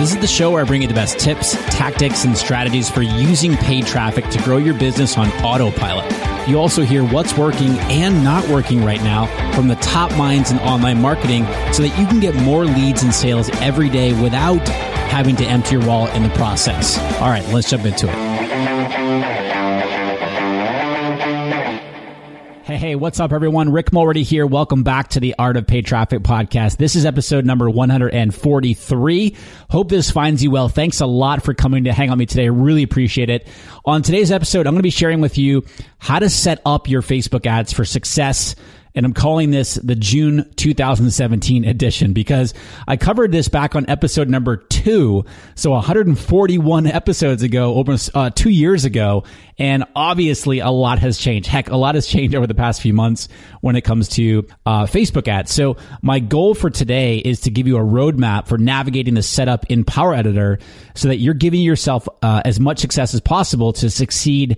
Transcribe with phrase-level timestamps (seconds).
[0.00, 3.02] This is the show where I bring you the best tips, tactics, and strategies for
[3.02, 6.10] using paid traffic to grow your business on autopilot.
[6.48, 10.58] You also hear what's working and not working right now from the top minds in
[10.60, 14.66] online marketing so that you can get more leads and sales every day without
[15.10, 16.98] having to empty your wallet in the process.
[17.20, 18.29] All right, let's jump into it.
[23.00, 23.72] What's up, everyone?
[23.72, 24.46] Rick Mulready here.
[24.46, 26.76] Welcome back to the Art of Paid Traffic podcast.
[26.76, 29.36] This is episode number 143.
[29.70, 30.68] Hope this finds you well.
[30.68, 32.50] Thanks a lot for coming to hang on me today.
[32.50, 33.48] Really appreciate it.
[33.86, 35.64] On today's episode, I'm going to be sharing with you
[35.98, 38.54] how to set up your Facebook ads for success
[38.94, 42.54] and I'm calling this the June 2017 edition because
[42.88, 45.24] I covered this back on episode number two.
[45.54, 49.24] So 141 episodes ago, almost uh, two years ago.
[49.58, 51.46] And obviously a lot has changed.
[51.46, 53.28] Heck, a lot has changed over the past few months
[53.60, 55.52] when it comes to uh, Facebook ads.
[55.52, 59.66] So my goal for today is to give you a roadmap for navigating the setup
[59.66, 60.58] in Power Editor
[60.94, 64.56] so that you're giving yourself uh, as much success as possible to succeed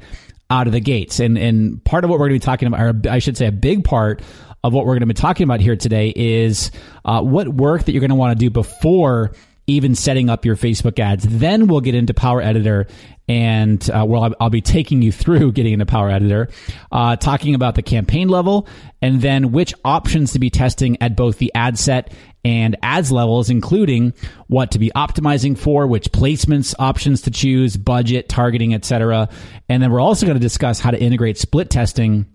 [0.52, 1.18] out of the gates.
[1.18, 3.46] And and part of what we're going to be talking about, or I should say,
[3.46, 4.22] a big part
[4.62, 6.70] of what we're going to be talking about here today is
[7.04, 9.32] uh, what work that you're going to want to do before
[9.66, 11.24] even setting up your Facebook ads.
[11.24, 12.86] Then we'll get into Power Editor
[13.28, 16.48] and uh, well, I'll, be taking you through getting into Power Editor,
[16.90, 18.68] uh, talking about the campaign level,
[19.00, 22.12] and then which options to be testing at both the ad set
[22.44, 24.12] and ads levels, including
[24.48, 29.28] what to be optimizing for, which placements options to choose, budget, targeting, etc.
[29.68, 32.26] And then we're also going to discuss how to integrate split testing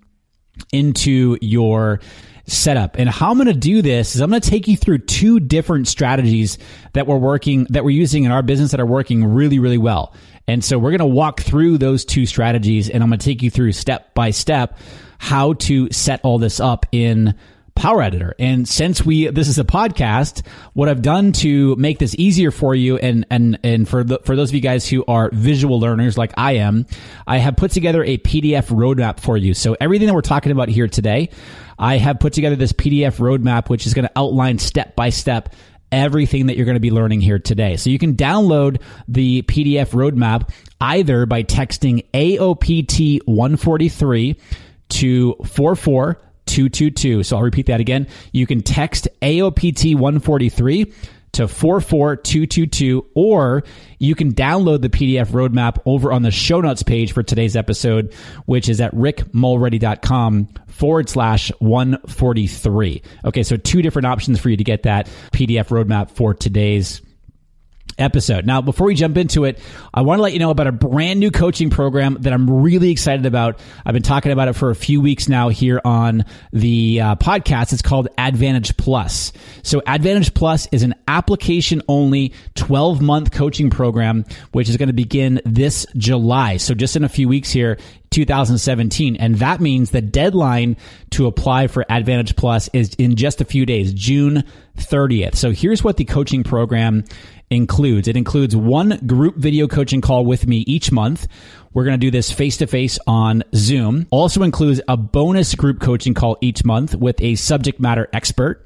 [0.72, 2.00] into your
[2.46, 2.98] setup.
[2.98, 5.40] And how I'm going to do this is I'm going to take you through two
[5.40, 6.58] different strategies
[6.94, 10.14] that we're working, that we're using in our business that are working really, really well.
[10.48, 13.42] And so we're going to walk through those two strategies and I'm going to take
[13.42, 14.78] you through step by step
[15.20, 17.36] how to set all this up in
[17.78, 18.34] Power Editor.
[18.40, 22.74] And since we this is a podcast, what I've done to make this easier for
[22.74, 26.18] you and and and for the, for those of you guys who are visual learners
[26.18, 26.88] like I am,
[27.28, 29.54] I have put together a PDF roadmap for you.
[29.54, 31.30] So everything that we're talking about here today,
[31.78, 35.54] I have put together this PDF roadmap which is going to outline step by step
[35.92, 37.78] everything that you're going to be learning here today.
[37.78, 40.50] So you can download the PDF roadmap
[40.82, 44.36] either by texting AOPT 143
[44.90, 47.24] to 44 222.
[47.24, 48.08] So I'll repeat that again.
[48.32, 50.94] You can text AOPT 143
[51.34, 53.64] to 44222 or
[54.00, 58.14] you can download the PDF roadmap over on the show notes page for today's episode,
[58.46, 63.02] which is at rickmulready.com forward slash 143.
[63.26, 67.02] Okay, so two different options for you to get that PDF roadmap for today's
[67.98, 68.46] episode.
[68.46, 69.60] Now, before we jump into it,
[69.94, 72.92] I want to let you know about a brand new coaching program that I'm really
[72.92, 73.60] excited about.
[73.86, 77.74] I've been talking about it for a few weeks now here on the uh, podcast.
[77.74, 79.34] It's called Advantage Plus.
[79.64, 84.94] So Advantage Plus is an application only 12 month coaching program, which is going to
[84.94, 86.58] begin this July.
[86.58, 87.78] So just in a few weeks here,
[88.12, 89.16] 2017.
[89.18, 90.78] And that means the deadline
[91.12, 94.44] to apply for Advantage Plus is in just a few days, June
[94.78, 95.36] 30th.
[95.36, 97.04] So here's what the coaching program
[97.50, 98.08] includes.
[98.08, 101.28] It includes one group video coaching call with me each month.
[101.74, 104.08] We're going to do this face to face on Zoom.
[104.10, 108.66] Also includes a bonus group coaching call each month with a subject matter expert.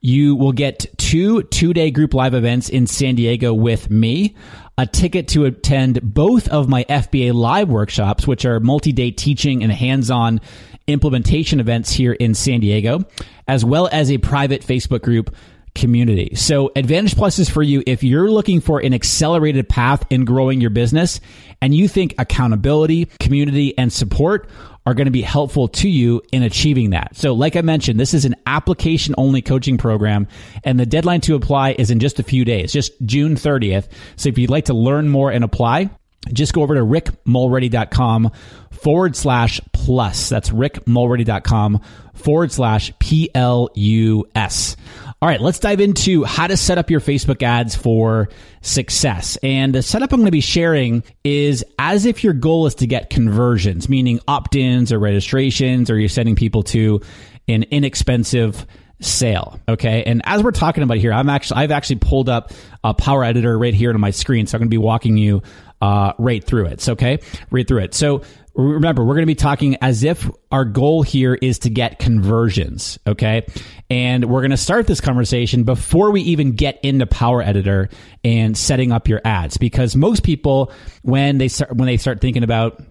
[0.00, 4.36] You will get two two day group live events in San Diego with me,
[4.76, 9.62] a ticket to attend both of my FBA live workshops, which are multi day teaching
[9.64, 10.40] and hands on
[10.86, 13.00] implementation events here in San Diego,
[13.48, 15.34] as well as a private Facebook group
[15.78, 16.34] community.
[16.34, 20.60] So Advantage Plus is for you if you're looking for an accelerated path in growing
[20.60, 21.20] your business
[21.62, 24.50] and you think accountability, community, and support
[24.84, 27.14] are going to be helpful to you in achieving that.
[27.14, 30.26] So like I mentioned, this is an application only coaching program
[30.64, 33.88] and the deadline to apply is in just a few days, just June 30th.
[34.16, 35.90] So if you'd like to learn more and apply,
[36.32, 38.32] just go over to rickmulready.com
[38.72, 40.28] forward slash plus.
[40.28, 41.80] That's rickmulready.com
[42.14, 44.76] forward slash P L U S.
[45.20, 48.28] All right, let's dive into how to set up your Facebook ads for
[48.60, 49.36] success.
[49.42, 52.86] And the setup I'm going to be sharing is as if your goal is to
[52.86, 57.00] get conversions, meaning opt ins or registrations, or you're sending people to
[57.48, 58.64] an inexpensive
[59.00, 59.58] sale.
[59.68, 60.04] Okay.
[60.04, 62.52] And as we're talking about here, I'm actually, I've actually pulled up
[62.84, 64.46] a power editor right here on my screen.
[64.46, 65.42] So I'm going to be walking you
[65.80, 66.80] uh, right through it.
[66.80, 67.20] So, okay.
[67.50, 67.94] Right through it.
[67.94, 68.22] So
[68.54, 72.98] remember, we're going to be talking as if our goal here is to get conversions.
[73.06, 73.46] Okay.
[73.88, 77.88] And we're going to start this conversation before we even get into Power Editor
[78.24, 80.72] and setting up your ads because most people,
[81.02, 82.82] when they start, when they start thinking about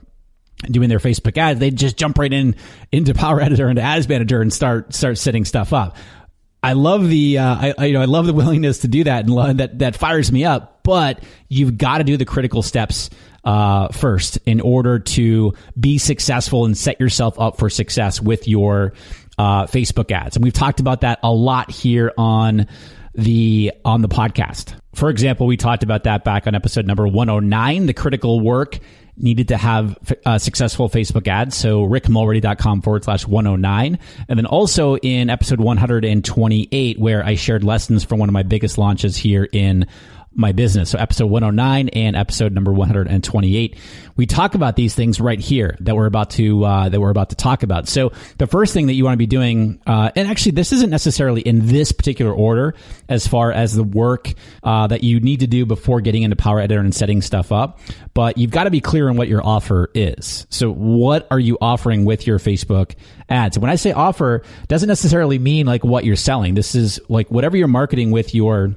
[0.66, 2.56] doing their Facebook ads, they just jump right in
[2.92, 5.98] into Power Editor and Ads Manager and start start setting stuff up.
[6.63, 9.59] I love the uh, I, you know I love the willingness to do that and
[9.59, 10.83] that that fires me up.
[10.83, 13.09] But you've got to do the critical steps
[13.44, 18.94] uh, first in order to be successful and set yourself up for success with your
[19.38, 20.36] uh, Facebook ads.
[20.36, 22.68] And we've talked about that a lot here on
[23.13, 24.77] the on the podcast.
[24.94, 28.80] For example, we talked about that back on episode number 109, the critical work
[29.18, 31.56] needed to have uh, successful Facebook ads.
[31.56, 34.00] So rickmulready.com forward slash 109.
[34.28, 38.78] And then also in episode 128, where I shared lessons from one of my biggest
[38.78, 39.88] launches here in
[40.38, 40.92] my business.
[40.92, 43.78] So episode 109 and episode number 128.
[44.16, 47.31] We talk about these things right here that we're about to, uh, that we're about
[47.31, 47.88] to talk about.
[47.89, 50.89] So the first thing that you want to be doing, uh, and actually this isn't
[50.89, 52.75] necessarily in this particular order
[53.10, 56.60] as far as the work, uh, that you need to do before getting into Power
[56.60, 57.80] Editor and setting stuff up,
[58.13, 60.48] but you've got to be clear on what your offer is.
[60.50, 62.95] So what are you offering with your Facebook
[63.28, 63.57] ads?
[63.57, 66.54] when I say offer, doesn't necessarily mean like what you're selling.
[66.54, 68.75] This is like whatever you're marketing with your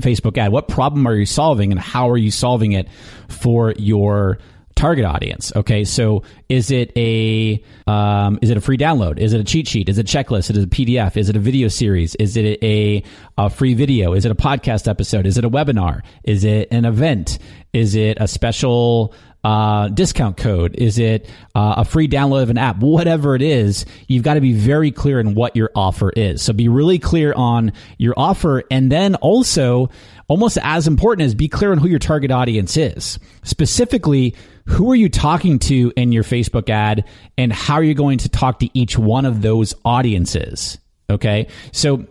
[0.00, 0.52] Facebook ad.
[0.52, 2.88] What problem are you solving and how are you solving it
[3.28, 4.38] for your
[4.74, 5.52] target audience.
[5.54, 9.18] Okay, so is it a um, is it a free download?
[9.18, 9.88] Is it a cheat sheet?
[9.88, 10.50] Is it a checklist?
[10.50, 11.16] Is it a PDF?
[11.16, 12.14] Is it a video series?
[12.16, 13.02] Is it a,
[13.38, 14.14] a free video?
[14.14, 15.26] Is it a podcast episode?
[15.26, 16.02] Is it a webinar?
[16.24, 17.38] Is it an event?
[17.72, 19.14] Is it a special
[19.44, 20.74] uh, discount code?
[20.74, 22.78] Is it uh, a free download of an app?
[22.78, 26.42] Whatever it is, you've got to be very clear in what your offer is.
[26.42, 28.64] So be really clear on your offer.
[28.70, 29.90] And then also,
[30.28, 33.18] almost as important is be clear on who your target audience is.
[33.42, 34.34] Specifically,
[34.66, 37.04] who are you talking to in your Facebook ad
[37.36, 40.78] and how are you going to talk to each one of those audiences?
[41.10, 41.48] Okay.
[41.72, 42.06] So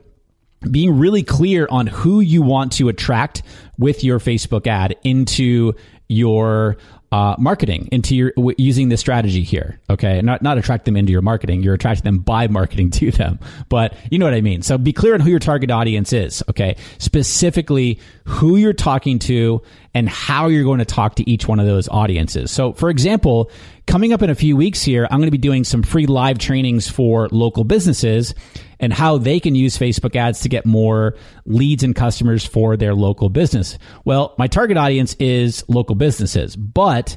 [0.70, 3.42] being really clear on who you want to attract
[3.78, 5.74] with your Facebook ad into
[6.08, 6.78] your
[7.14, 9.80] uh, marketing into your w- using this strategy here.
[9.88, 11.62] Okay, not not attract them into your marketing.
[11.62, 13.38] You're attracting them by marketing to them.
[13.70, 14.64] But you know what I mean.
[14.64, 16.42] So be clear on who your target audience is.
[16.50, 19.62] Okay, specifically who you're talking to
[19.94, 22.52] and how you're going to talk to each one of those audiences.
[22.52, 23.52] So, for example,
[23.86, 26.40] coming up in a few weeks here, I'm going to be doing some free live
[26.40, 28.34] trainings for local businesses
[28.80, 32.96] and how they can use Facebook ads to get more leads and customers for their
[32.96, 33.78] local business.
[34.04, 37.16] Well, my target audience is local businesses, but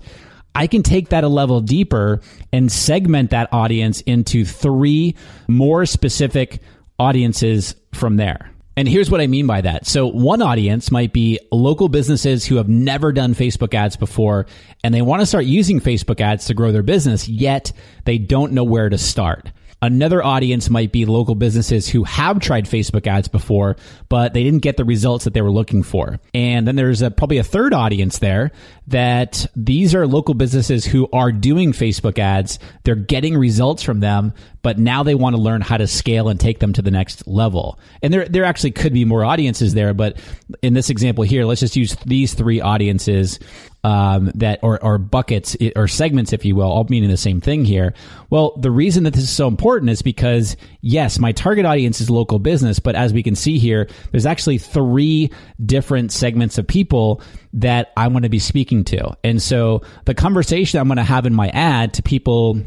[0.54, 2.20] I can take that a level deeper
[2.52, 5.16] and segment that audience into three
[5.48, 6.60] more specific
[6.98, 8.50] audiences from there.
[8.78, 9.86] And here's what I mean by that.
[9.86, 14.46] So one audience might be local businesses who have never done Facebook ads before
[14.84, 17.72] and they want to start using Facebook ads to grow their business, yet
[18.04, 19.50] they don't know where to start.
[19.82, 23.76] Another audience might be local businesses who have tried Facebook ads before,
[24.08, 26.18] but they didn't get the results that they were looking for.
[26.32, 28.52] And then there's a, probably a third audience there
[28.86, 32.58] that these are local businesses who are doing Facebook ads.
[32.84, 36.40] They're getting results from them, but now they want to learn how to scale and
[36.40, 37.78] take them to the next level.
[38.02, 40.16] And there, there actually could be more audiences there, but
[40.62, 43.38] in this example here, let's just use these three audiences
[43.86, 47.64] um, that or, or buckets or segments, if you will, all meaning the same thing
[47.64, 47.94] here.
[48.30, 52.10] Well, the reason that this is so important is because yes, my target audience is
[52.10, 55.30] local business, but as we can see here, there's actually three
[55.64, 60.80] different segments of people that I want to be speaking to, and so the conversation
[60.80, 62.60] I'm going to have in my ad to people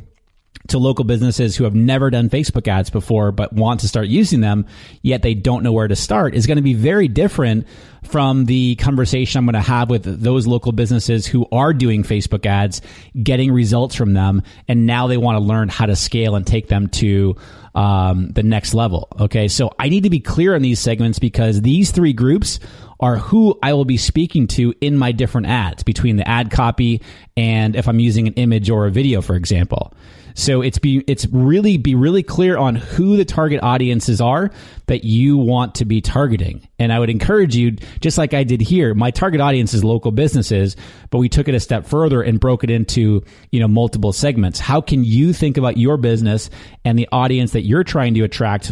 [0.70, 4.42] to local businesses who have never done Facebook ads before but want to start using
[4.42, 4.66] them,
[5.02, 7.68] yet they don't know where to start is going to be very different
[8.04, 12.46] from the conversation I'm going to have with those local businesses who are doing Facebook
[12.46, 12.82] ads,
[13.22, 16.68] getting results from them, and now they want to learn how to scale and take
[16.68, 17.36] them to
[17.76, 19.08] um, the next level.
[19.20, 22.60] Okay, so I need to be clear on these segments because these three groups
[23.00, 27.02] are who I will be speaking to in my different ads between the ad copy
[27.38, 29.94] and if I'm using an image or a video, for example.
[30.34, 34.52] So it's be it's really be really clear on who the target audiences are
[34.88, 36.68] that you want to be targeting.
[36.80, 40.12] And I would encourage you, just like I did here, my target audience is local
[40.12, 40.76] businesses,
[41.10, 44.60] but we took it a step further and broke it into, you know, multiple segments.
[44.60, 46.50] How can you think about your business
[46.86, 48.72] and the audience that you're trying to attract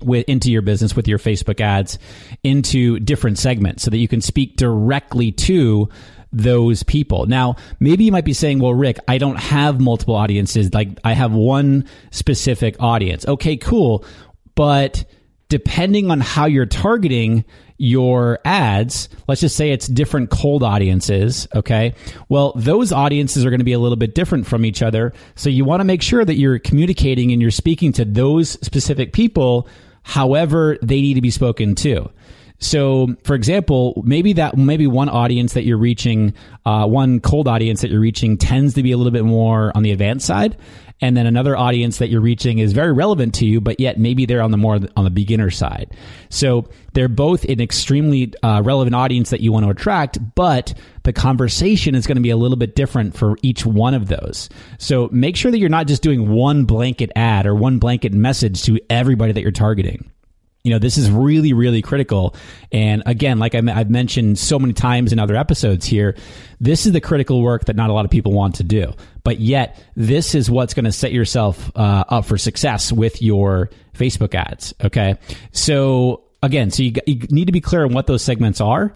[0.00, 1.98] with, into your business with your Facebook ads
[2.42, 5.88] into different segments so that you can speak directly to
[6.32, 7.26] those people.
[7.26, 10.72] Now, maybe you might be saying, well, Rick, I don't have multiple audiences.
[10.72, 13.26] Like I have one specific audience.
[13.26, 14.04] Okay, cool.
[14.54, 15.04] But
[15.48, 17.44] depending on how you're targeting
[17.76, 21.94] your ads, let's just say it's different cold audiences, okay?
[22.28, 25.12] Well, those audiences are going to be a little bit different from each other.
[25.34, 29.12] So you want to make sure that you're communicating and you're speaking to those specific
[29.12, 29.68] people
[30.04, 32.10] however they need to be spoken to.
[32.62, 36.32] So, for example, maybe that maybe one audience that you're reaching,
[36.64, 39.82] uh, one cold audience that you're reaching, tends to be a little bit more on
[39.82, 40.56] the advanced side,
[41.00, 44.26] and then another audience that you're reaching is very relevant to you, but yet maybe
[44.26, 45.90] they're on the more on the beginner side.
[46.28, 51.12] So they're both an extremely uh, relevant audience that you want to attract, but the
[51.12, 54.48] conversation is going to be a little bit different for each one of those.
[54.78, 58.62] So make sure that you're not just doing one blanket ad or one blanket message
[58.62, 60.11] to everybody that you're targeting
[60.64, 62.34] you know this is really really critical.
[62.70, 66.16] And again like i've mentioned so many times in other episodes here
[66.60, 68.92] this is the critical work that not a lot of people want to do.
[69.24, 73.70] But yet this is what's going to set yourself uh, up for success with your
[73.94, 75.16] facebook ads okay?
[75.52, 78.92] So again so you, you need to be clear on what those segments are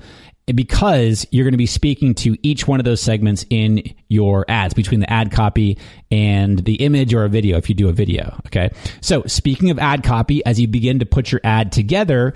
[0.54, 4.74] because you're going to be speaking to each one of those segments in your ads
[4.74, 5.76] between the ad copy
[6.10, 8.40] and the image or a video if you do a video.
[8.46, 8.70] Okay.
[9.00, 12.32] So speaking of ad copy, as you begin to put your ad together,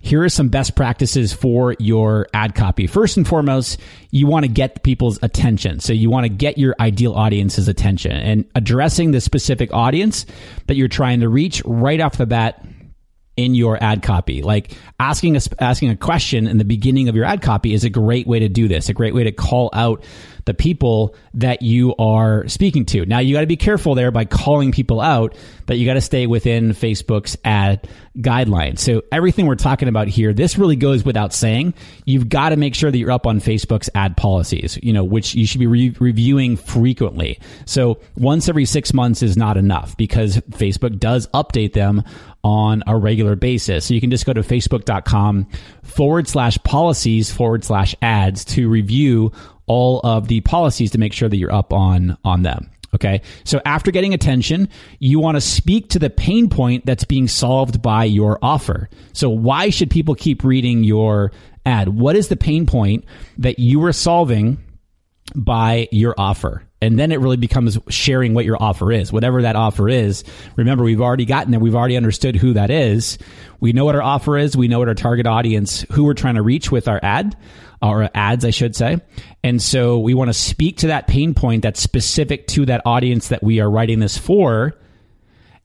[0.00, 2.86] here are some best practices for your ad copy.
[2.86, 5.80] First and foremost, you want to get people's attention.
[5.80, 10.26] So you want to get your ideal audience's attention and addressing the specific audience
[10.66, 12.64] that you're trying to reach right off the bat
[13.38, 14.42] in your ad copy.
[14.42, 17.90] Like asking a, asking a question in the beginning of your ad copy is a
[17.90, 20.02] great way to do this, a great way to call out
[20.48, 23.04] the people that you are speaking to.
[23.04, 25.36] Now you got to be careful there by calling people out
[25.66, 27.86] that you got to stay within Facebook's ad
[28.16, 28.78] guidelines.
[28.78, 31.74] So everything we're talking about here, this really goes without saying.
[32.06, 35.34] You've got to make sure that you're up on Facebook's ad policies, you know, which
[35.34, 37.38] you should be re- reviewing frequently.
[37.66, 42.04] So once every six months is not enough because Facebook does update them
[42.42, 43.84] on a regular basis.
[43.84, 45.46] So you can just go to facebook.com
[45.82, 49.32] forward slash policies forward slash ads to review
[49.68, 52.70] all of the policies to make sure that you're up on on them.
[52.94, 53.20] Okay.
[53.44, 57.82] So after getting attention, you want to speak to the pain point that's being solved
[57.82, 58.88] by your offer.
[59.12, 61.32] So why should people keep reading your
[61.66, 61.90] ad?
[61.90, 63.04] What is the pain point
[63.36, 64.58] that you are solving
[65.34, 66.62] by your offer?
[66.80, 70.22] And then it really becomes sharing what your offer is, whatever that offer is.
[70.56, 71.60] Remember, we've already gotten there.
[71.60, 73.18] We've already understood who that is.
[73.60, 74.56] We know what our offer is.
[74.56, 77.36] We know what our target audience, who we're trying to reach with our ad
[77.82, 78.98] or ads, I should say.
[79.44, 83.28] And so we want to speak to that pain point that's specific to that audience
[83.28, 84.76] that we are writing this for.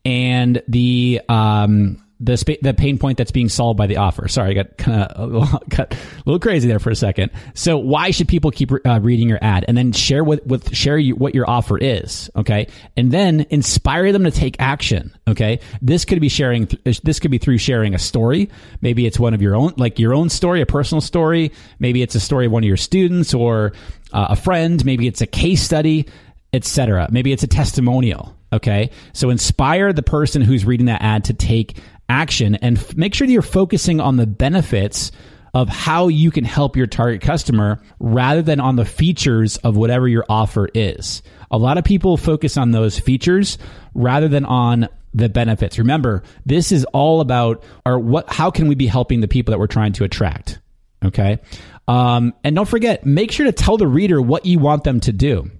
[0.06, 4.28] And the um, the sp- the pain point that's being solved by the offer.
[4.28, 5.38] Sorry, I got kind of a,
[5.82, 5.88] a
[6.26, 7.32] little crazy there for a second.
[7.54, 10.98] So why should people keep uh, reading your ad and then share with, with share
[10.98, 12.30] you, what your offer is?
[12.36, 15.14] Okay, and then inspire them to take action.
[15.28, 16.70] Okay, this could be sharing.
[17.04, 18.50] This could be through sharing a story.
[18.82, 21.52] Maybe it's one of your own, like your own story, a personal story.
[21.80, 23.74] Maybe it's a story of one of your students or
[24.14, 24.84] uh, a friend.
[24.86, 26.08] Maybe it's a case study,
[26.54, 27.10] etc.
[27.12, 28.36] Maybe it's a testimonial.
[28.54, 28.92] Okay.
[29.14, 31.78] So inspire the person who's reading that ad to take
[32.14, 35.12] action and f- make sure that you're focusing on the benefits
[35.56, 40.08] of how you can help your target customer rather than on the features of whatever
[40.08, 41.22] your offer is.
[41.52, 43.58] A lot of people focus on those features
[43.94, 45.78] rather than on the benefits.
[45.78, 49.60] Remember, this is all about or what how can we be helping the people that
[49.60, 50.60] we're trying to attract?
[51.04, 51.40] Okay?
[51.88, 55.12] Um, and don't forget, make sure to tell the reader what you want them to
[55.12, 55.52] do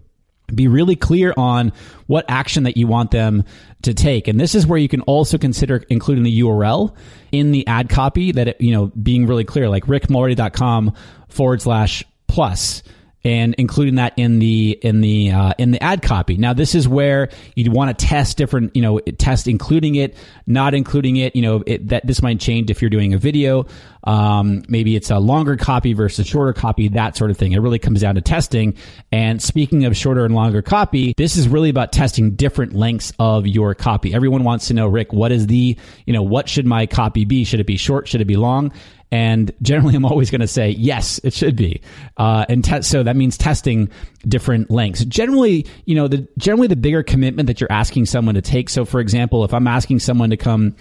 [0.54, 1.72] be really clear on
[2.08, 3.44] what action that you want them
[3.84, 4.28] to take.
[4.28, 6.96] And this is where you can also consider including the url
[7.32, 10.94] in the ad copy that it, you know being really clear like rickmulready.com
[11.28, 12.84] forward slash plus
[13.26, 16.38] and including that in the in the uh, in the ad copy.
[16.38, 20.16] Now, this is where you'd want to test different, you know, test including it,
[20.46, 21.36] not including it.
[21.36, 23.66] You know, it, that this might change if you're doing a video.
[24.06, 27.54] Um, maybe it's a longer copy versus shorter copy, that sort of thing.
[27.54, 28.76] It really comes down to testing.
[29.12, 33.48] And speaking of shorter and longer copy, this is really about testing different lengths of
[33.48, 34.14] your copy.
[34.14, 37.46] Everyone wants to know, Rick, what is the, you know, what should my copy be?
[37.46, 38.10] Should it be short?
[38.10, 38.74] Should it be long?
[39.14, 41.82] And generally, I'm always going to say, yes, it should be.
[42.18, 43.90] Uh, and te- so that means testing
[44.28, 45.06] different lengths.
[45.06, 48.72] Generally, you know, the, generally the bigger commitment that you're asking someone to take.
[48.72, 50.76] So for example, if I'm asking someone to come,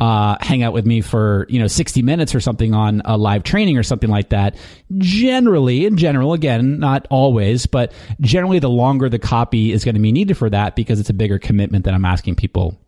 [0.00, 3.42] uh, hang out with me for you know 60 minutes or something on a live
[3.42, 4.54] training or something like that.
[4.98, 10.00] Generally, in general, again, not always, but generally, the longer the copy is going to
[10.00, 12.78] be needed for that because it's a bigger commitment that I'm asking people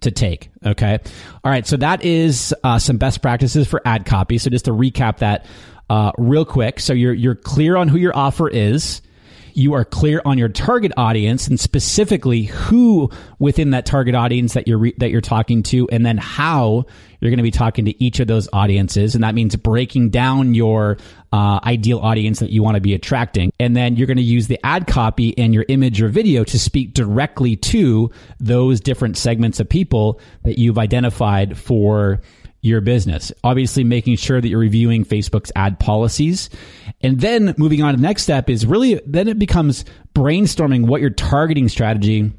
[0.00, 0.50] to take.
[0.64, 0.98] Okay.
[1.44, 1.66] All right.
[1.66, 4.38] So that is uh, some best practices for ad copy.
[4.38, 5.46] So just to recap that
[5.90, 6.80] uh, real quick.
[6.80, 9.02] So you're you're clear on who your offer is
[9.56, 14.68] you are clear on your target audience and specifically who within that target audience that
[14.68, 16.84] you're re- that you're talking to and then how
[17.20, 19.14] you're going to be talking to each of those audiences.
[19.14, 20.98] And that means breaking down your
[21.32, 23.52] uh, ideal audience that you want to be attracting.
[23.60, 26.58] And then you're going to use the ad copy and your image or video to
[26.58, 32.20] speak directly to those different segments of people that you've identified for
[32.62, 33.32] your business.
[33.44, 36.48] Obviously, making sure that you're reviewing Facebook's ad policies.
[37.02, 41.00] And then moving on to the next step is really, then it becomes brainstorming what
[41.00, 42.32] your targeting strategy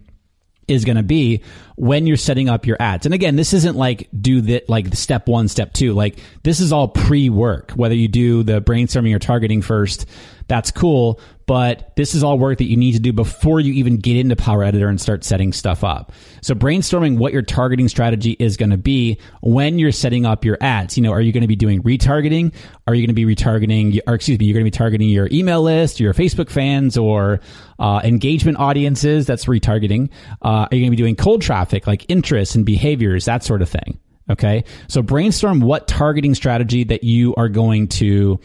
[0.68, 1.42] is going to be
[1.76, 3.06] when you're setting up your ads.
[3.06, 5.94] And again, this isn't like do that like step 1, step 2.
[5.94, 7.72] Like this is all pre-work.
[7.72, 10.06] Whether you do the brainstorming or targeting first,
[10.48, 13.98] that's cool, but this is all work that you need to do before you even
[13.98, 16.12] get into Power Editor and start setting stuff up.
[16.42, 20.58] So brainstorming what your targeting strategy is going to be when you're setting up your
[20.62, 20.98] ads.
[20.98, 22.54] You know, are you going to be doing retargeting?
[22.88, 25.28] Are you going to be retargeting, or excuse me, you're going to be targeting your
[25.32, 27.40] email list, your Facebook fans, or
[27.80, 29.26] uh, engagement audiences?
[29.26, 30.10] That's retargeting.
[30.42, 33.62] Uh, are you going to be doing cold traffic, like interests and behaviors, that sort
[33.62, 34.00] of thing?
[34.30, 34.64] Okay.
[34.88, 38.40] So brainstorm what targeting strategy that you are going to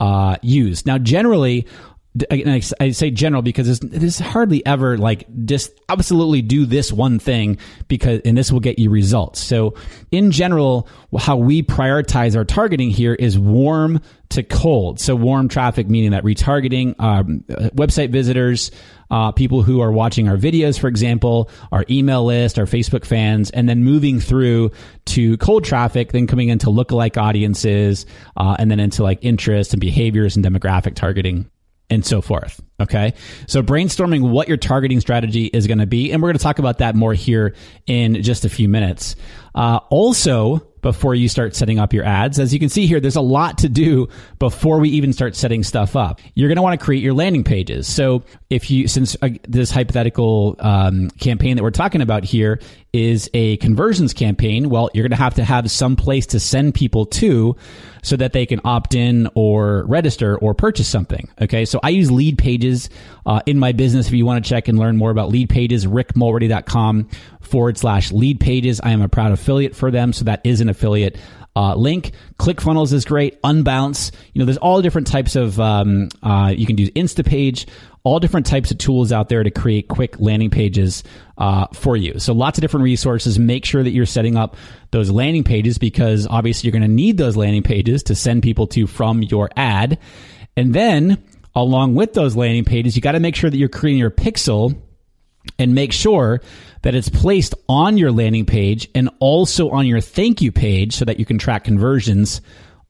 [0.00, 0.86] uh, use.
[0.86, 1.66] Now, generally,
[2.28, 8.20] I say general because it's, hardly ever like just absolutely do this one thing because
[8.24, 9.38] and this will get you results.
[9.38, 9.74] So
[10.10, 14.98] in general, how we prioritize our targeting here is warm to cold.
[14.98, 18.72] So warm traffic meaning that retargeting um, website visitors,
[19.10, 23.50] uh, people who are watching our videos, for example, our email list, our Facebook fans,
[23.50, 24.70] and then moving through
[25.06, 29.80] to cold traffic, then coming into lookalike audiences, uh, and then into like interest and
[29.80, 31.50] behaviors and demographic targeting
[31.90, 32.62] and so forth.
[32.78, 33.14] Okay.
[33.46, 36.12] So brainstorming what your targeting strategy is going to be.
[36.12, 37.54] And we're going to talk about that more here
[37.86, 39.16] in just a few minutes.
[39.54, 42.38] Uh, also, before you start setting up your ads.
[42.38, 45.62] As you can see here, there's a lot to do before we even start setting
[45.62, 46.20] stuff up.
[46.34, 47.86] You're going to want to create your landing pages.
[47.86, 52.60] So if you, since uh, this hypothetical um, campaign that we're talking about here
[52.92, 56.74] is a conversions campaign, well, you're going to have to have some place to send
[56.74, 57.56] people to
[58.02, 61.28] so that they can opt in or register or purchase something.
[61.40, 61.64] Okay.
[61.64, 62.90] So I use lead pages
[63.26, 64.06] uh, in my business.
[64.06, 67.08] If you want to check and learn more about lead pages, rickmulready.com
[67.40, 68.80] forward slash lead pages.
[68.82, 70.12] I am a proud affiliate for them.
[70.12, 71.18] So that is an affiliate
[71.56, 72.12] uh, link.
[72.38, 73.40] ClickFunnels is great.
[73.42, 74.12] Unbounce.
[74.32, 77.66] You know, there's all different types of, um, uh, you can do Instapage,
[78.02, 81.02] all different types of tools out there to create quick landing pages
[81.38, 82.18] uh, for you.
[82.18, 83.38] So lots of different resources.
[83.38, 84.56] Make sure that you're setting up
[84.90, 88.66] those landing pages because obviously you're going to need those landing pages to send people
[88.68, 89.98] to from your ad.
[90.56, 91.22] And then
[91.54, 94.80] along with those landing pages, you got to make sure that you're creating your pixel
[95.58, 96.40] and make sure
[96.82, 101.04] that it's placed on your landing page and also on your thank you page so
[101.04, 102.40] that you can track conversions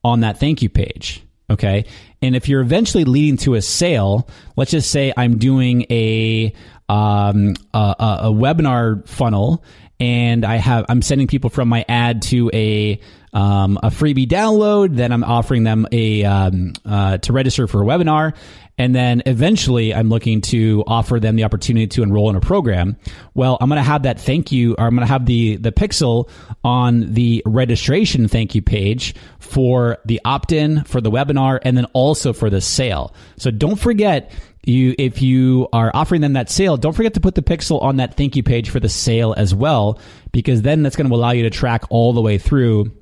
[0.04, 1.24] on that thank you page.
[1.50, 1.84] Okay.
[2.22, 6.52] And if you're eventually leading to a sale, let's just say I'm doing a,
[6.88, 9.64] um, a, a webinar funnel
[10.00, 12.98] and I have I'm sending people from my ad to a
[13.32, 14.96] um, a freebie download.
[14.96, 18.34] Then I'm offering them a um, uh, to register for a webinar,
[18.80, 22.96] and then eventually I'm looking to offer them the opportunity to enroll in a program.
[23.34, 25.70] Well, I'm going to have that thank you, or I'm going to have the the
[25.70, 26.30] pixel
[26.64, 31.84] on the registration thank you page for the opt in, for the webinar, and then
[31.92, 33.14] also for the sale.
[33.36, 34.32] So don't forget
[34.64, 37.96] you if you are offering them that sale don't forget to put the pixel on
[37.96, 39.98] that thank you page for the sale as well
[40.32, 42.92] because then that's going to allow you to track all the way through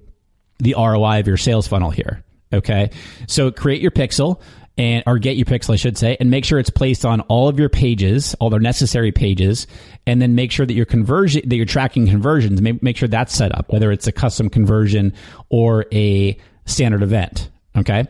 [0.60, 2.90] the ROI of your sales funnel here okay
[3.26, 4.40] so create your pixel
[4.78, 7.48] and or get your pixel, I should say, and make sure it's placed on all
[7.48, 9.66] of your pages, all their necessary pages,
[10.06, 12.62] and then make sure that your conversion that you're tracking conversions.
[12.62, 15.12] Make, make sure that's set up, whether it's a custom conversion
[15.50, 17.50] or a standard event.
[17.76, 18.04] Okay.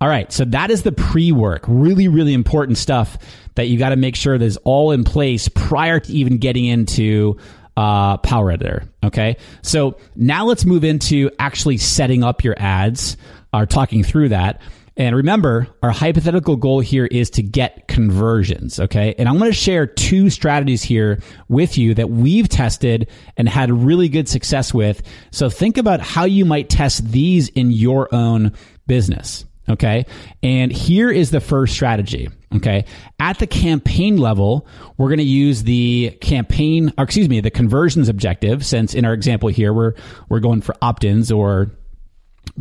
[0.00, 0.30] All right.
[0.32, 1.64] So that is the pre work.
[1.66, 3.18] Really, really important stuff
[3.54, 6.66] that you got to make sure that is all in place prior to even getting
[6.66, 7.38] into
[7.76, 8.84] uh, Power Editor.
[9.04, 9.36] Okay.
[9.62, 13.16] So now let's move into actually setting up your ads
[13.52, 14.60] or talking through that.
[15.00, 18.78] And remember, our hypothetical goal here is to get conversions.
[18.78, 19.14] Okay.
[19.16, 23.08] And I'm going to share two strategies here with you that we've tested
[23.38, 25.00] and had really good success with.
[25.30, 28.52] So think about how you might test these in your own
[28.86, 29.46] business.
[29.70, 30.04] Okay.
[30.42, 32.28] And here is the first strategy.
[32.56, 32.84] Okay.
[33.18, 34.66] At the campaign level,
[34.98, 39.14] we're going to use the campaign, or excuse me, the conversions objective, since in our
[39.14, 39.94] example here, we're,
[40.28, 41.70] we're going for opt-ins or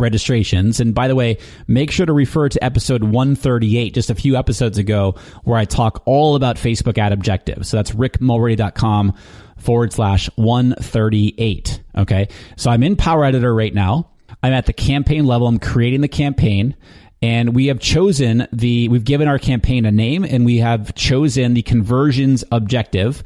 [0.01, 0.79] registrations.
[0.79, 4.77] And by the way, make sure to refer to episode 138, just a few episodes
[4.77, 7.69] ago, where I talk all about Facebook ad objectives.
[7.69, 9.13] So that's rickmulready.com
[9.57, 11.83] forward slash 138.
[11.97, 12.27] Okay.
[12.55, 14.09] So I'm in Power Editor right now.
[14.41, 15.47] I'm at the campaign level.
[15.47, 16.75] I'm creating the campaign
[17.21, 21.53] and we have chosen the, we've given our campaign a name and we have chosen
[21.53, 23.23] the conversions objective.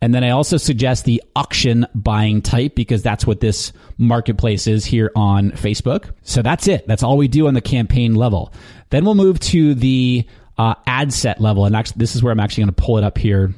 [0.00, 4.84] And then I also suggest the auction buying type because that's what this marketplace is
[4.84, 6.10] here on Facebook.
[6.22, 6.86] So that's it.
[6.86, 8.52] That's all we do on the campaign level.
[8.90, 11.64] Then we'll move to the uh, ad set level.
[11.64, 13.54] And actually, this is where I'm actually going to pull it up here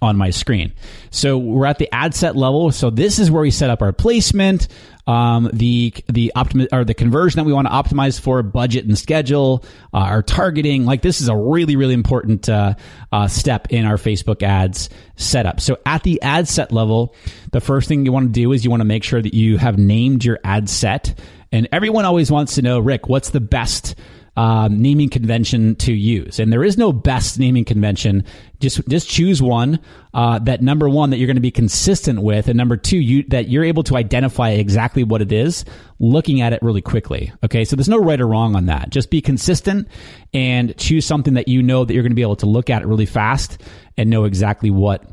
[0.00, 0.72] on my screen.
[1.10, 2.70] So we're at the ad set level.
[2.70, 4.68] So this is where we set up our placement,
[5.06, 8.96] um, the the optimi- or the conversion that we want to optimize for, budget and
[8.96, 10.84] schedule, uh, our targeting.
[10.84, 12.74] Like this is a really really important uh,
[13.10, 15.60] uh, step in our Facebook ads setup.
[15.60, 17.14] So at the ad set level,
[17.50, 19.58] the first thing you want to do is you want to make sure that you
[19.58, 21.18] have named your ad set.
[21.50, 23.94] And everyone always wants to know, Rick, what's the best
[24.36, 26.38] um, naming convention to use.
[26.38, 28.24] And there is no best naming convention.
[28.60, 29.78] Just just choose one
[30.14, 33.24] uh, that number one that you're going to be consistent with, and number two you
[33.28, 35.64] that you're able to identify exactly what it is,
[35.98, 37.32] looking at it really quickly.
[37.44, 38.90] Okay, so there's no right or wrong on that.
[38.90, 39.88] Just be consistent
[40.32, 42.82] and choose something that you know that you're going to be able to look at
[42.82, 43.60] it really fast
[43.96, 45.04] and know exactly what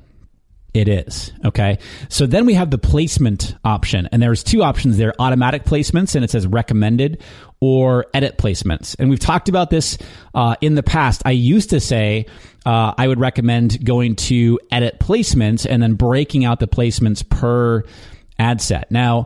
[0.74, 1.32] it is.
[1.46, 1.80] Okay.
[2.10, 6.24] So then we have the placement option and there's two options there, automatic placements and
[6.24, 7.22] it says recommended
[7.60, 8.96] or edit placements.
[9.00, 9.98] And we've talked about this
[10.34, 11.24] uh, in the past.
[11.26, 12.28] I used to say
[12.66, 17.84] uh, I would recommend going to edit placements and then breaking out the placements per
[18.38, 18.92] ad set.
[18.92, 19.26] Now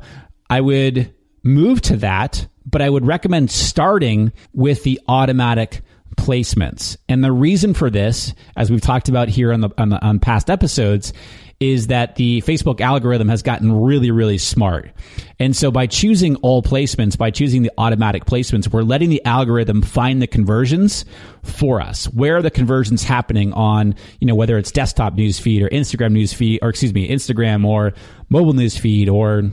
[0.49, 5.81] I would move to that, but I would recommend starting with the automatic
[6.17, 6.97] placements.
[7.07, 10.19] And the reason for this, as we've talked about here on the on, the, on
[10.19, 11.13] past episodes,
[11.59, 14.91] is that the Facebook algorithm has gotten really, really smart.
[15.39, 19.81] And so by choosing all placements, by choosing the automatic placements, we're letting the algorithm
[19.81, 21.05] find the conversions
[21.43, 22.05] for us.
[22.05, 26.59] Where are the conversions happening on, you know, whether it's desktop newsfeed or Instagram newsfeed,
[26.61, 27.93] or excuse me, Instagram or
[28.29, 29.43] mobile newsfeed or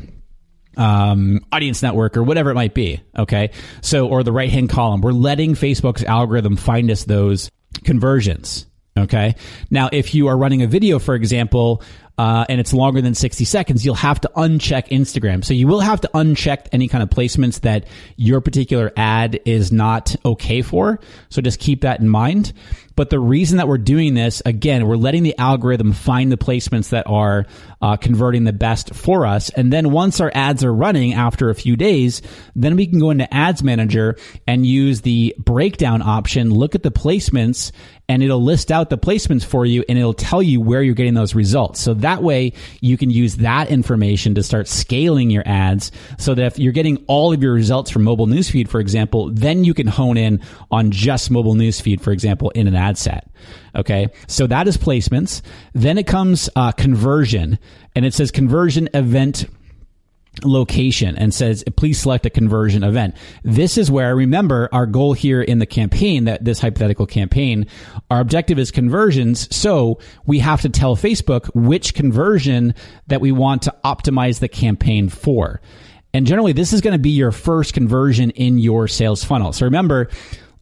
[0.77, 3.01] um, audience network or whatever it might be.
[3.17, 3.51] Okay.
[3.81, 7.51] So, or the right hand column, we're letting Facebook's algorithm find us those
[7.85, 8.67] conversions.
[8.99, 9.37] Okay.
[9.71, 11.83] Now, if you are running a video, for example,
[12.21, 15.43] uh, and it's longer than 60 seconds, you'll have to uncheck Instagram.
[15.43, 19.73] So you will have to uncheck any kind of placements that your particular ad is
[19.73, 21.01] not okay for.
[21.31, 22.53] So just keep that in mind.
[22.95, 26.91] But the reason that we're doing this, again, we're letting the algorithm find the placements
[26.91, 27.47] that are
[27.81, 29.49] uh, converting the best for us.
[29.49, 32.21] And then once our ads are running after a few days,
[32.55, 36.91] then we can go into Ads Manager and use the breakdown option, look at the
[36.91, 37.73] placements,
[38.11, 41.15] and it'll list out the placements for you and it'll tell you where you're getting
[41.15, 41.81] those results.
[41.81, 46.47] So that way you can use that information to start scaling your ads so that
[46.47, 49.87] if you're getting all of your results from mobile newsfeed, for example, then you can
[49.87, 53.29] hone in on just mobile newsfeed, for example, in an ad set.
[53.77, 54.09] Okay.
[54.27, 55.43] So that is placements.
[55.73, 57.59] Then it comes uh, conversion
[57.95, 59.47] and it says conversion event
[60.45, 63.17] location and says, please select a conversion event.
[63.43, 67.67] This is where, I remember, our goal here in the campaign, that this hypothetical campaign,
[68.11, 69.55] our objective is conversions.
[69.55, 72.75] So we have to tell Facebook which conversion
[73.09, 75.61] that we want to optimize the campaign for.
[76.13, 79.53] And generally, this is going to be your first conversion in your sales funnel.
[79.53, 80.09] So remember,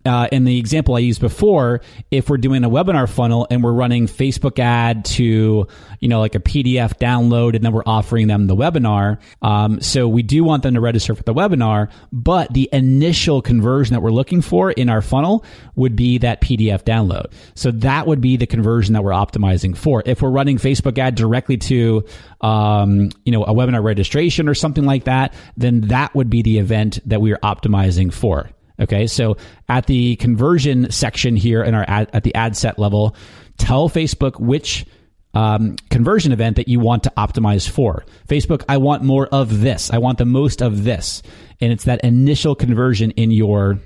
[0.08, 3.72] uh, in the example I used before, if we're doing a webinar funnel and we're
[3.72, 5.66] running Facebook ad to,
[6.00, 9.18] you know, like a PDF download, and then we're offering them the webinar.
[9.42, 13.94] Um, so we do want them to register for the webinar, but the initial conversion
[13.94, 15.44] that we're looking for in our funnel
[15.76, 17.30] would be that PDF download.
[17.54, 20.02] So that would be the conversion that we're optimizing for.
[20.06, 22.04] If we're running Facebook ad directly to,
[22.40, 26.58] um, you know, a webinar registration or something like that, then that would be the
[26.58, 28.50] event that we are optimizing for.
[28.80, 29.36] Okay, so
[29.68, 33.16] at the conversion section here in our ad, at the ad set level,
[33.56, 34.86] tell Facebook which
[35.34, 38.04] um, conversion event that you want to optimize for.
[38.28, 39.90] Facebook, I want more of this.
[39.90, 41.22] I want the most of this,
[41.60, 43.78] and it's that initial conversion in your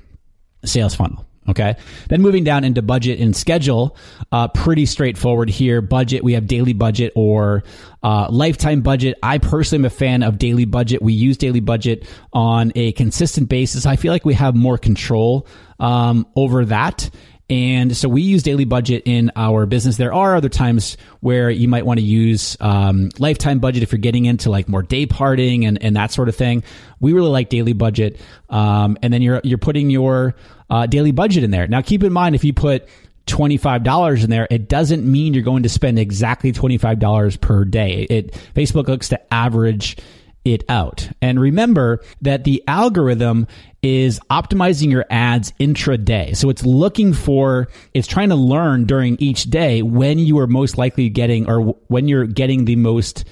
[0.64, 1.26] sales funnel.
[1.48, 1.74] Okay.
[2.08, 3.96] Then moving down into budget and schedule,
[4.30, 5.80] uh, pretty straightforward here.
[5.80, 7.64] Budget, we have daily budget or
[8.02, 9.18] uh, lifetime budget.
[9.22, 11.02] I personally am a fan of daily budget.
[11.02, 13.86] We use daily budget on a consistent basis.
[13.86, 15.48] I feel like we have more control
[15.80, 17.10] um, over that.
[17.52, 19.98] And so we use daily budget in our business.
[19.98, 23.98] There are other times where you might want to use um, lifetime budget if you're
[23.98, 26.64] getting into like more day parting and, and that sort of thing.
[26.98, 28.18] We really like daily budget.
[28.48, 30.34] Um, and then you're, you're putting your
[30.70, 31.66] uh, daily budget in there.
[31.66, 32.88] Now, keep in mind, if you put
[33.26, 38.06] $25 in there, it doesn't mean you're going to spend exactly $25 per day.
[38.08, 39.98] It, Facebook looks to average
[40.44, 41.08] it out.
[41.20, 43.46] And remember that the algorithm
[43.82, 46.36] is optimizing your ads intraday.
[46.36, 50.78] So it's looking for, it's trying to learn during each day when you are most
[50.78, 53.24] likely getting or when you're getting the most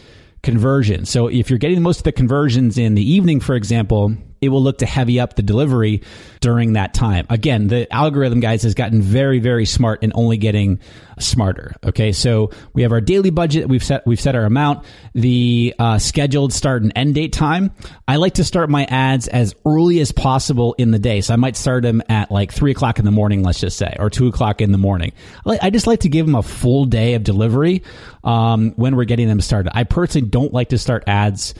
[0.42, 1.10] conversions.
[1.10, 4.62] So if you're getting most of the conversions in the evening, for example, it will
[4.62, 6.02] look to heavy up the delivery
[6.40, 7.26] during that time.
[7.28, 10.80] Again, the algorithm, guys, has gotten very, very smart and only getting
[11.18, 11.74] smarter.
[11.84, 13.68] Okay, so we have our daily budget.
[13.68, 14.86] We've set we've set our amount.
[15.14, 17.72] The uh, scheduled start and end date time.
[18.08, 21.20] I like to start my ads as early as possible in the day.
[21.20, 23.94] So I might start them at like three o'clock in the morning, let's just say,
[23.98, 25.12] or two o'clock in the morning.
[25.44, 27.82] I just like to give them a full day of delivery
[28.24, 29.76] um, when we're getting them started.
[29.76, 31.54] I personally don't like to start ads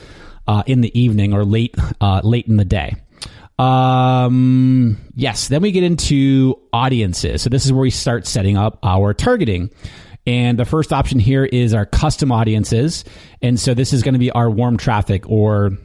[0.47, 2.95] uh, in the evening or late uh, late in the day.
[3.59, 7.43] Um, yes, then we get into audiences.
[7.43, 9.69] So this is where we start setting up our targeting.
[10.25, 13.03] And the first option here is our custom audiences.
[13.41, 15.77] And so this is going to be our warm traffic or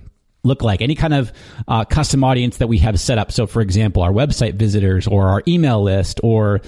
[0.42, 1.32] look like any kind of
[1.68, 3.32] uh, custom audience that we have set up.
[3.32, 6.60] So, for example, our website visitors or our email list or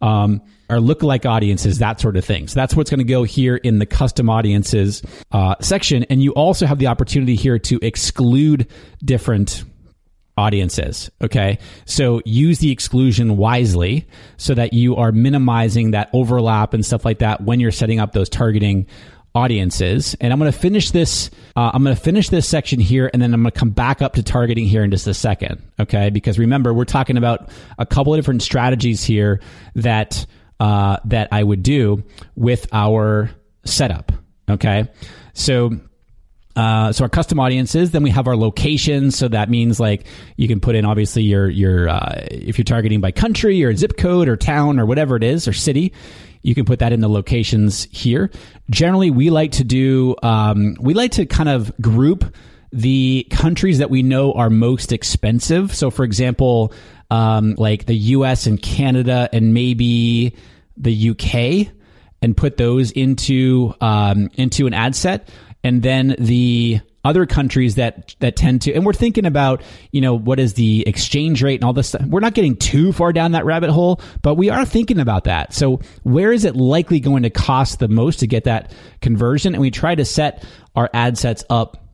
[0.00, 2.48] um, our lookalike audiences, that sort of thing.
[2.48, 5.02] So that's what's going to go here in the custom audiences
[5.32, 6.04] uh, section.
[6.04, 8.68] And you also have the opportunity here to exclude
[9.04, 9.64] different
[10.38, 11.10] audiences.
[11.22, 11.58] Okay.
[11.86, 17.20] So use the exclusion wisely so that you are minimizing that overlap and stuff like
[17.20, 18.86] that when you're setting up those targeting
[19.34, 20.16] audiences.
[20.20, 21.30] And I'm going to finish this.
[21.54, 24.00] Uh, I'm going to finish this section here, and then I'm going to come back
[24.00, 25.62] up to targeting here in just a second.
[25.78, 29.40] Okay, because remember we're talking about a couple of different strategies here
[29.74, 30.24] that
[30.60, 33.30] uh, that I would do with our
[33.64, 34.12] setup.
[34.48, 34.88] Okay,
[35.34, 35.80] so.
[36.54, 39.14] Uh, so our custom audiences, then we have our locations.
[39.14, 40.06] So that means like
[40.38, 43.98] you can put in obviously your your uh, if you're targeting by country or zip
[43.98, 45.92] code or town or whatever it is or city,
[46.40, 48.30] you can put that in the locations here.
[48.70, 52.34] Generally, we like to do um, we like to kind of group
[52.72, 55.74] the countries that we know are most expensive.
[55.74, 56.72] So, for example,
[57.10, 60.34] um, like the US and Canada and maybe
[60.76, 61.72] the UK
[62.22, 65.28] and put those into um, into an ad set,
[65.62, 70.12] and then the other countries that that tend to and we're thinking about you know
[70.12, 72.02] what is the exchange rate and all this stuff.
[72.04, 75.54] We're not getting too far down that rabbit hole but we are thinking about that.
[75.54, 79.54] So where is it likely going to cost the most to get that conversion?
[79.54, 81.85] And we try to set our ad sets up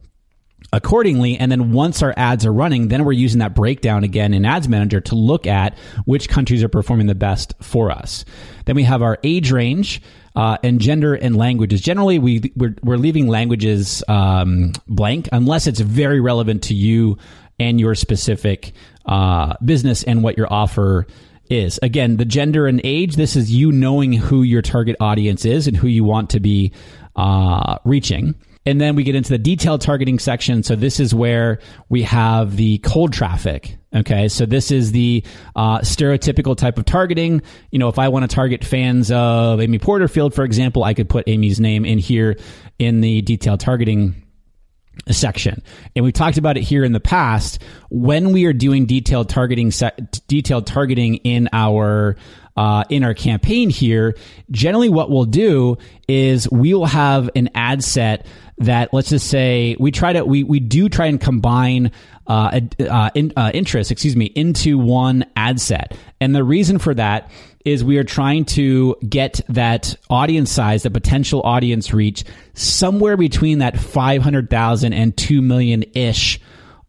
[0.72, 1.36] accordingly.
[1.36, 4.68] And then once our ads are running, then we're using that breakdown again in Ads
[4.68, 8.24] Manager to look at which countries are performing the best for us.
[8.64, 10.02] Then we have our age range.
[10.34, 11.82] Uh, and gender and languages.
[11.82, 17.18] Generally, we we're, we're leaving languages um, blank unless it's very relevant to you
[17.60, 18.72] and your specific
[19.04, 21.06] uh, business and what your offer
[21.50, 21.78] is.
[21.82, 23.16] Again, the gender and age.
[23.16, 26.72] This is you knowing who your target audience is and who you want to be
[27.14, 28.34] uh, reaching.
[28.64, 30.62] And then we get into the detailed targeting section.
[30.62, 33.76] So this is where we have the cold traffic.
[33.94, 34.28] Okay.
[34.28, 35.24] So this is the
[35.56, 37.42] uh, stereotypical type of targeting.
[37.70, 41.08] You know, if I want to target fans of Amy Porterfield, for example, I could
[41.08, 42.36] put Amy's name in here
[42.78, 44.22] in the detailed targeting
[45.10, 45.62] section.
[45.96, 49.70] And we've talked about it here in the past when we are doing detailed targeting
[49.70, 49.92] se-
[50.28, 52.16] detailed targeting in our
[52.56, 54.14] uh, in our campaign here,
[54.50, 58.26] generally what we'll do is we will have an ad set
[58.58, 61.90] that let's just say we try to we we do try and combine
[62.26, 66.94] uh, uh, in, uh, interest, excuse me, into one ad set, and the reason for
[66.94, 67.30] that
[67.64, 73.58] is we are trying to get that audience size, the potential audience reach, somewhere between
[73.58, 76.40] that 500,000 and 2 million ish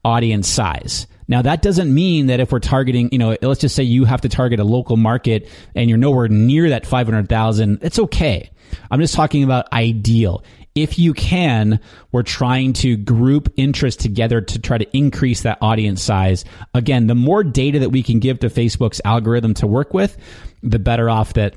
[0.04, 1.08] audience size.
[1.28, 4.22] Now that doesn't mean that if we're targeting, you know, let's just say you have
[4.22, 8.50] to target a local market and you're nowhere near that 500,000, it's okay.
[8.92, 10.44] I'm just talking about ideal.
[10.76, 11.80] If you can,
[12.12, 16.46] we're trying to group interest together to try to increase that audience size.
[16.74, 20.18] Again, the more data that we can give to Facebook's algorithm to work with,
[20.64, 21.56] the better off that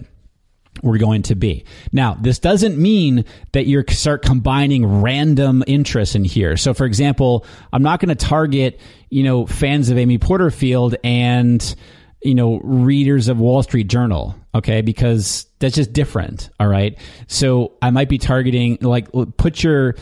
[0.82, 1.64] we're going to be.
[1.92, 6.56] Now, this doesn't mean that you start combining random interests in here.
[6.56, 11.74] So, for example, I'm not going to target, you know, fans of Amy Porterfield and,
[12.22, 14.80] you know, readers of Wall Street Journal, okay?
[14.80, 16.98] Because that's just different, all right?
[17.28, 19.94] So, I might be targeting, like, put your,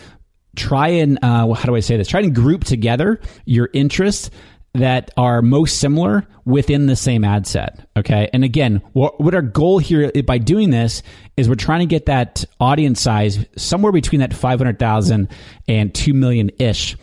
[0.56, 2.08] try and, uh, how do I say this?
[2.08, 4.30] Try and group together your interests
[4.74, 7.88] that are most similar within the same ad set.
[7.96, 8.28] Okay.
[8.32, 11.02] And again, what, what our goal here by doing this
[11.36, 15.28] is we're trying to get that audience size somewhere between that 500,000
[15.68, 16.96] and 2 million ish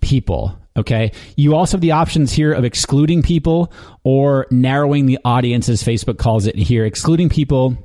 [0.00, 0.58] people.
[0.76, 1.12] Okay.
[1.36, 3.72] You also have the options here of excluding people
[4.04, 6.84] or narrowing the audience, as Facebook calls it here.
[6.84, 7.76] Excluding people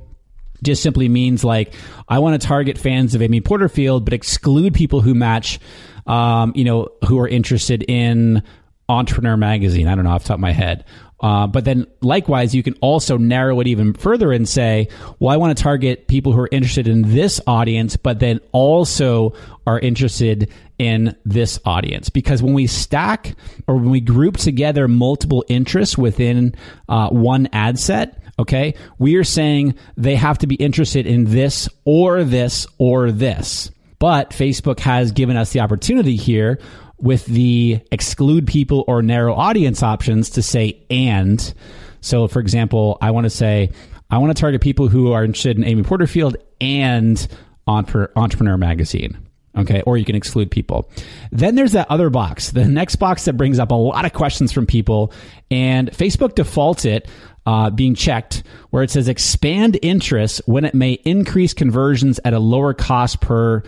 [0.62, 1.74] just simply means like,
[2.08, 5.58] I want to target fans of Amy Porterfield, but exclude people who match,
[6.06, 8.42] um, you know, who are interested in
[8.88, 9.88] Entrepreneur Magazine.
[9.88, 10.84] I don't know off the top of my head.
[11.22, 14.88] Uh, but then likewise, you can also narrow it even further and say,
[15.20, 19.32] well, I want to target people who are interested in this audience, but then also
[19.64, 20.50] are interested
[20.82, 22.08] in this audience.
[22.08, 23.36] Because when we stack
[23.68, 26.56] or when we group together multiple interests within
[26.88, 31.68] uh, one ad set, okay, we are saying they have to be interested in this
[31.84, 33.70] or this or this.
[34.00, 36.58] But Facebook has given us the opportunity here
[36.98, 41.54] with the exclude people or narrow audience options to say and.
[42.00, 43.70] So, for example, I want to say,
[44.10, 47.24] I want to target people who are interested in Amy Porterfield and
[47.68, 49.16] Entrepreneur Magazine.
[49.56, 50.90] Okay, or you can exclude people.
[51.30, 54.52] Then there's that other box, the next box that brings up a lot of questions
[54.52, 55.12] from people,
[55.50, 57.08] and Facebook defaults it
[57.44, 62.38] uh, being checked where it says expand interest when it may increase conversions at a
[62.38, 63.62] lower cost per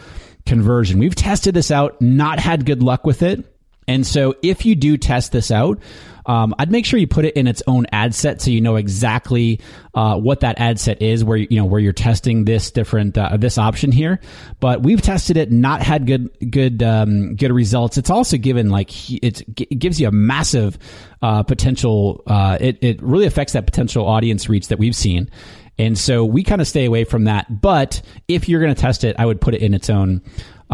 [0.47, 0.99] conversion.
[0.99, 3.54] We've tested this out, not had good luck with it.
[3.87, 5.79] And so if you do test this out,
[6.27, 8.77] um, I'd make sure you put it in its own ad set so you know
[8.77, 9.61] exactly
[9.95, 13.37] uh, what that ad set is, where you know where you're testing this different uh,
[13.37, 14.21] this option here.
[14.59, 17.99] But we've tested it, not had good good um, good results.
[17.99, 20.79] It's also given like it gives you a massive
[21.21, 22.23] uh, potential.
[22.27, 25.31] Uh, it it really affects that potential audience reach that we've seen.
[25.77, 27.61] And so we kind of stay away from that.
[27.61, 30.23] But if you're going to test it, I would put it in its own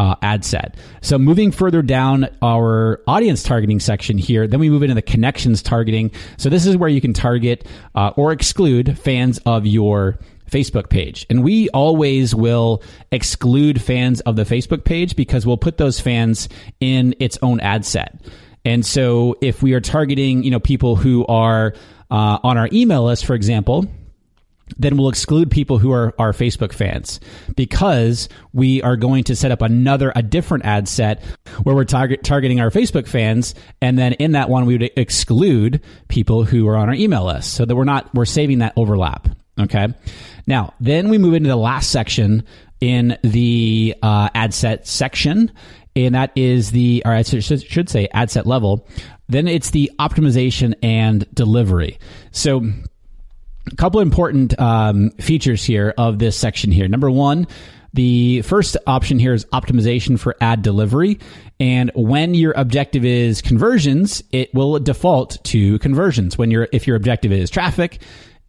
[0.01, 0.75] uh, ad set.
[1.01, 5.61] So moving further down our audience targeting section here, then we move into the connections
[5.61, 6.09] targeting.
[6.37, 10.17] So this is where you can target uh, or exclude fans of your
[10.49, 11.27] Facebook page.
[11.29, 16.49] And we always will exclude fans of the Facebook page because we'll put those fans
[16.79, 18.25] in its own ad set.
[18.65, 21.75] And so if we are targeting, you know, people who are
[22.09, 23.85] uh, on our email list, for example,
[24.77, 27.19] then we'll exclude people who are our Facebook fans
[27.55, 31.23] because we are going to set up another, a different ad set
[31.63, 33.55] where we're target, targeting our Facebook fans.
[33.81, 37.53] And then in that one, we would exclude people who are on our email list
[37.53, 39.27] so that we're not, we're saving that overlap.
[39.59, 39.87] Okay.
[40.47, 42.43] Now, then we move into the last section
[42.79, 45.51] in the uh, ad set section.
[45.95, 48.87] And that is the, or I should say ad set level.
[49.27, 51.99] Then it's the optimization and delivery.
[52.31, 52.69] So
[53.71, 56.87] a couple important um, features here of this section here.
[56.87, 57.47] Number one,
[57.93, 61.19] the first option here is optimization for ad delivery.
[61.59, 66.37] And when your objective is conversions, it will default to conversions.
[66.37, 68.01] When your if your objective is traffic,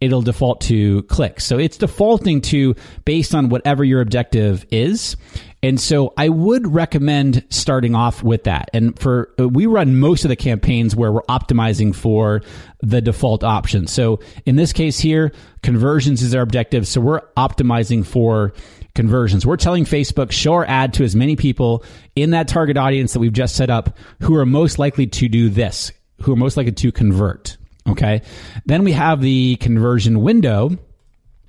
[0.03, 1.45] it'll default to clicks.
[1.45, 5.15] So it's defaulting to based on whatever your objective is.
[5.63, 8.69] And so I would recommend starting off with that.
[8.73, 12.41] And for uh, we run most of the campaigns where we're optimizing for
[12.81, 13.87] the default option.
[13.87, 16.85] So in this case here, conversions is our objective.
[16.85, 18.53] So we're optimizing for
[18.93, 19.45] conversions.
[19.45, 21.85] We're telling Facebook, show our ad to as many people
[22.15, 25.49] in that target audience that we've just set up who are most likely to do
[25.49, 27.57] this, who are most likely to convert.
[27.87, 28.21] Okay.
[28.65, 30.77] Then we have the conversion window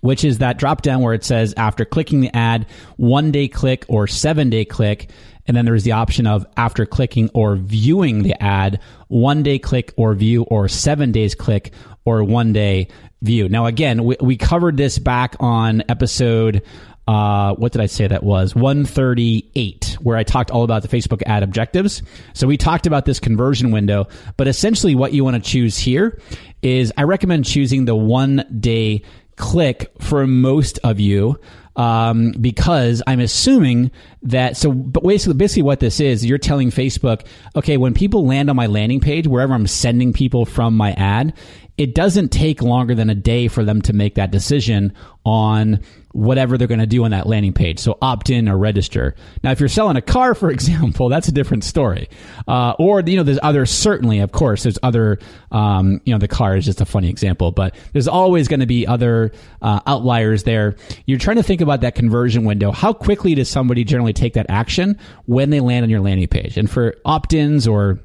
[0.04, 2.66] which is that drop down where it says after clicking the ad,
[2.98, 5.08] one day click or seven day click.
[5.46, 9.94] And then there's the option of after clicking or viewing the ad, one day click
[9.96, 11.72] or view, or seven days click
[12.04, 12.88] or one day
[13.22, 13.48] view.
[13.48, 16.62] Now, again, we, we covered this back on episode
[17.06, 18.54] uh, what did I say that was?
[18.54, 22.02] 138, where I talked all about the Facebook ad objectives.
[22.32, 26.18] So we talked about this conversion window, but essentially what you want to choose here
[26.62, 29.02] is I recommend choosing the one day
[29.36, 31.38] click for most of you.
[31.76, 33.90] Um, because I'm assuming
[34.22, 37.26] that so but basically basically what this is you're telling Facebook
[37.56, 41.34] okay when people land on my landing page wherever I'm sending people from my ad
[41.76, 44.92] it doesn't take longer than a day for them to make that decision
[45.24, 45.80] on
[46.14, 47.80] whatever they're going to do on that landing page.
[47.80, 49.16] So opt in or register.
[49.42, 52.08] Now, if you're selling a car, for example, that's a different story.
[52.46, 55.18] Uh, or, you know, there's other, certainly, of course, there's other,
[55.50, 58.66] um, you know, the car is just a funny example, but there's always going to
[58.66, 60.76] be other uh, outliers there.
[61.06, 62.70] You're trying to think about that conversion window.
[62.70, 66.56] How quickly does somebody generally take that action when they land on your landing page?
[66.56, 67.98] And for opt ins or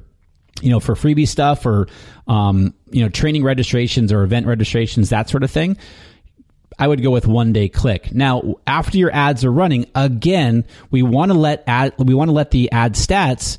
[0.62, 1.86] you know, for freebie stuff or,
[2.26, 5.78] um, you know, training registrations or event registrations, that sort of thing,
[6.80, 8.12] I would go with one day click.
[8.12, 12.32] Now, after your ads are running, again, we want to let ad, we want to
[12.32, 13.58] let the ad stats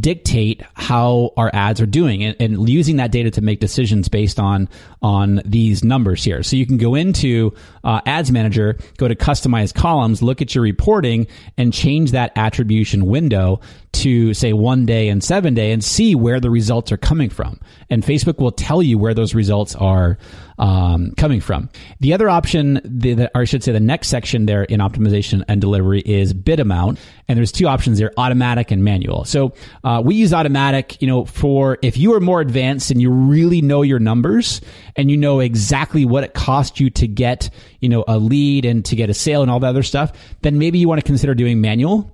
[0.00, 4.38] dictate how our ads are doing and, and, using that data to make decisions based
[4.38, 4.68] on
[5.02, 6.42] on these numbers here.
[6.42, 7.52] So you can go into
[7.84, 11.26] uh, ads manager go to customize columns look at your reporting
[11.58, 13.60] and change that attribution window
[13.92, 17.60] to say one day and seven day and see where the results are coming from.
[17.90, 20.18] And facebook will tell you where those results are
[20.58, 21.68] um, coming from.
[22.00, 25.42] The other option, the, the, or I should say, the next section there in optimization
[25.48, 27.00] and delivery is bid amount,
[27.32, 29.24] and there's two options there: automatic and manual.
[29.24, 29.54] So
[29.84, 33.62] uh, we use automatic, you know, for if you are more advanced and you really
[33.62, 34.60] know your numbers
[34.96, 37.48] and you know exactly what it cost you to get,
[37.80, 40.12] you know, a lead and to get a sale and all that other stuff,
[40.42, 42.10] then maybe you want to consider doing manual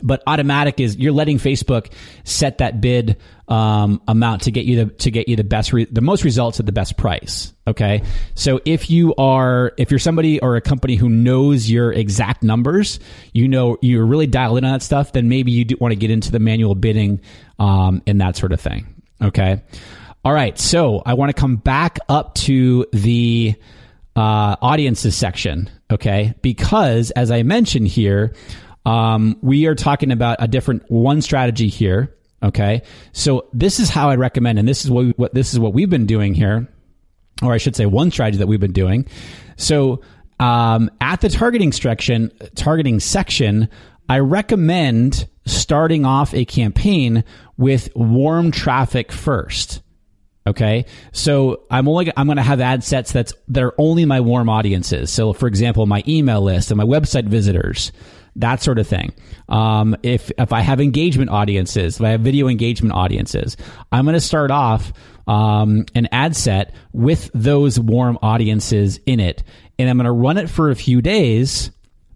[0.00, 1.92] but automatic is you're letting Facebook
[2.24, 3.16] set that bid
[3.48, 6.58] um, amount to get you the to get you the best re- the most results
[6.60, 7.52] at the best price.
[7.66, 8.02] Okay,
[8.34, 12.98] so if you are if you're somebody or a company who knows your exact numbers,
[13.32, 15.96] you know you're really dialed in on that stuff, then maybe you do want to
[15.96, 17.20] get into the manual bidding
[17.58, 19.02] um, and that sort of thing.
[19.20, 19.62] Okay,
[20.24, 20.58] all right.
[20.58, 23.54] So I want to come back up to the
[24.16, 25.68] uh, audiences section.
[25.90, 28.32] Okay, because as I mentioned here
[28.84, 32.16] um, we are talking about a different one strategy here.
[32.42, 35.60] Okay, so this is how I recommend, and this is what, we, what this is
[35.60, 36.68] what we've been doing here,
[37.40, 39.06] or I should say, one strategy that we've been doing.
[39.56, 40.02] So
[40.40, 43.68] um, at the targeting section, targeting section,
[44.08, 47.22] I recommend starting off a campaign
[47.56, 49.80] with warm traffic first.
[50.44, 50.86] Okay.
[51.12, 54.48] So I'm only, I'm going to have ad sets that's, that are only my warm
[54.48, 55.10] audiences.
[55.12, 57.92] So for example, my email list and my website visitors
[58.36, 59.12] that sort of thing.
[59.48, 63.56] Um, if if I have engagement audiences, if I have video engagement audiences,
[63.90, 64.92] I'm going to start off
[65.26, 69.42] um, an ad set with those warm audiences in it,
[69.78, 71.70] and I'm going to run it for a few days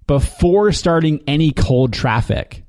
[0.07, 2.63] before starting any cold traffic.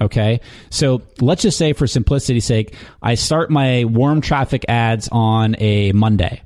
[0.00, 0.40] Okay.
[0.70, 5.92] So let's just say for simplicity's sake, I start my warm traffic ads on a
[5.92, 6.42] Monday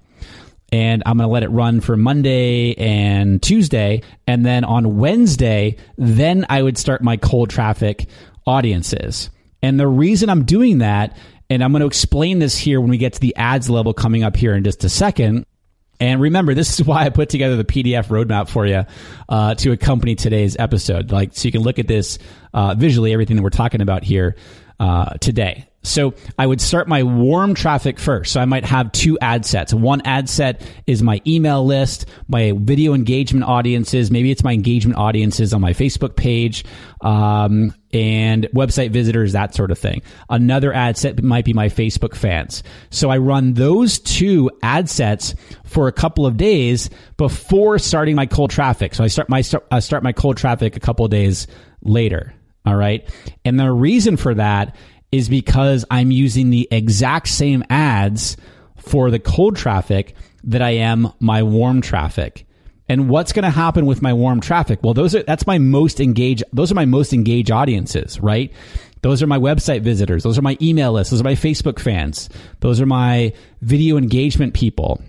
[0.74, 4.02] and I'm going to let it run for Monday and Tuesday.
[4.26, 8.08] And then on Wednesday, then I would start my cold traffic
[8.44, 9.30] audiences.
[9.62, 11.16] And the reason I'm doing that,
[11.48, 14.24] and I'm going to explain this here when we get to the ads level coming
[14.24, 15.46] up here in just a second.
[16.00, 18.84] And remember, this is why I put together the PDF roadmap for you
[19.28, 21.12] uh, to accompany today's episode.
[21.12, 22.18] Like, so you can look at this
[22.52, 24.34] uh, visually, everything that we're talking about here
[24.80, 25.68] uh, today.
[25.84, 28.32] So I would start my warm traffic first.
[28.32, 29.72] So I might have two ad sets.
[29.72, 34.10] One ad set is my email list, my video engagement audiences.
[34.10, 36.64] Maybe it's my engagement audiences on my Facebook page,
[37.02, 40.02] um, and website visitors, that sort of thing.
[40.28, 42.62] Another ad set might be my Facebook fans.
[42.90, 48.26] So I run those two ad sets for a couple of days before starting my
[48.26, 48.94] cold traffic.
[48.94, 51.46] So I start my uh, start my cold traffic a couple of days
[51.82, 52.34] later.
[52.66, 53.08] All right.
[53.44, 54.74] And the reason for that
[55.16, 58.36] is because I'm using the exact same ads
[58.76, 62.46] for the cold traffic that I am my warm traffic.
[62.88, 64.80] And what's going to happen with my warm traffic?
[64.82, 68.52] Well, those are that's my most engaged those are my most engaged audiences, right?
[69.00, 72.30] Those are my website visitors, those are my email lists, those are my Facebook fans,
[72.60, 75.02] those are my video engagement people.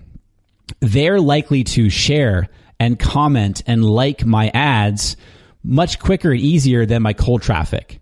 [0.81, 2.49] They're likely to share
[2.79, 5.15] and comment and like my ads
[5.63, 8.01] much quicker and easier than my cold traffic.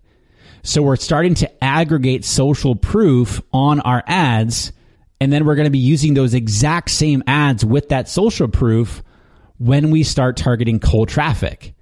[0.66, 4.72] So we're starting to aggregate social proof on our ads.
[5.20, 9.02] And then we're going to be using those exact same ads with that social proof
[9.58, 11.74] when we start targeting cold traffic.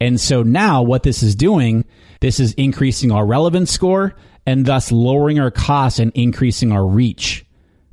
[0.00, 1.84] And so now what this is doing,
[2.20, 4.14] this is increasing our relevance score
[4.46, 7.44] and thus lowering our costs and increasing our reach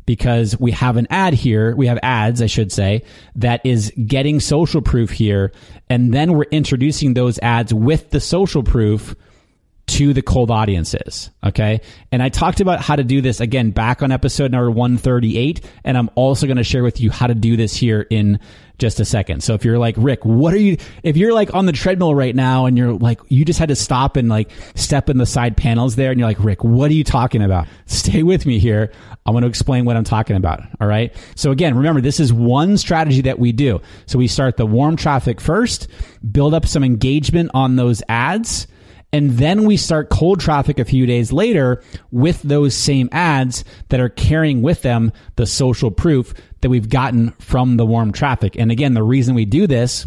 [0.05, 1.75] because we have an ad here.
[1.75, 3.03] We have ads, I should say,
[3.38, 5.51] that is getting social proof here.
[5.89, 9.15] And then we're introducing those ads with the social proof
[9.88, 11.29] to the cold audiences.
[11.43, 11.81] Okay.
[12.11, 15.61] And I talked about how to do this again back on episode number 138.
[15.83, 18.39] And I'm also going to share with you how to do this here in
[18.79, 19.41] just a second.
[19.41, 22.35] So if you're like, Rick, what are you, if you're like on the treadmill right
[22.35, 25.57] now and you're like, you just had to stop and like step in the side
[25.57, 27.65] panels there and you're like, Rick, what are you talking about?
[27.85, 28.91] Stay with me here.
[29.25, 30.61] I want to explain what I'm talking about.
[30.79, 31.15] All right.
[31.35, 33.81] So again, remember, this is one strategy that we do.
[34.05, 35.88] So we start the warm traffic first,
[36.29, 38.67] build up some engagement on those ads
[39.18, 43.99] and then we start cold traffic a few days later with those same ads that
[43.99, 48.55] are carrying with them the social proof that we've gotten from the warm traffic.
[48.59, 50.05] And again, the reason we do this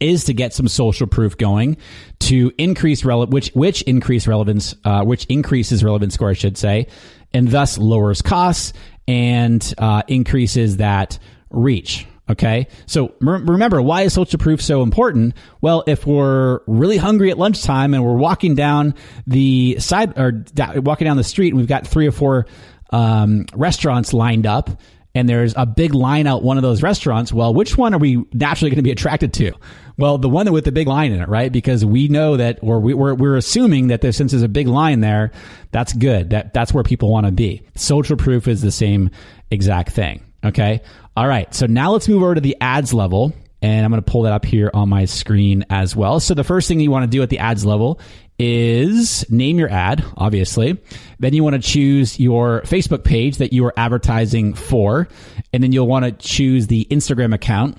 [0.00, 1.76] is to get some social proof going
[2.20, 6.86] to increase rele- which which increase relevance uh, which increases relevance score I should say
[7.34, 8.72] and thus lowers costs
[9.06, 11.18] and uh, increases that
[11.50, 12.66] reach Okay.
[12.86, 15.34] So remember, why is social proof so important?
[15.60, 18.94] Well, if we're really hungry at lunchtime and we're walking down
[19.26, 20.44] the side or
[20.80, 22.46] walking down the street and we've got three or four
[22.90, 24.70] um, restaurants lined up
[25.16, 28.22] and there's a big line out one of those restaurants, well, which one are we
[28.34, 29.52] naturally going to be attracted to?
[29.96, 31.50] Well, the one with the big line in it, right?
[31.50, 34.68] Because we know that, or we, are we're assuming that there, since there's a big
[34.68, 35.30] line there,
[35.70, 36.30] that's good.
[36.30, 37.62] That that's where people want to be.
[37.76, 39.08] Social proof is the same
[39.50, 40.25] exact thing.
[40.46, 40.80] Okay.
[41.16, 41.52] All right.
[41.54, 43.32] So now let's move over to the ads level.
[43.62, 46.20] And I'm going to pull that up here on my screen as well.
[46.20, 47.98] So the first thing you want to do at the ads level
[48.38, 50.78] is name your ad, obviously.
[51.18, 55.08] Then you want to choose your Facebook page that you are advertising for.
[55.54, 57.78] And then you'll want to choose the Instagram account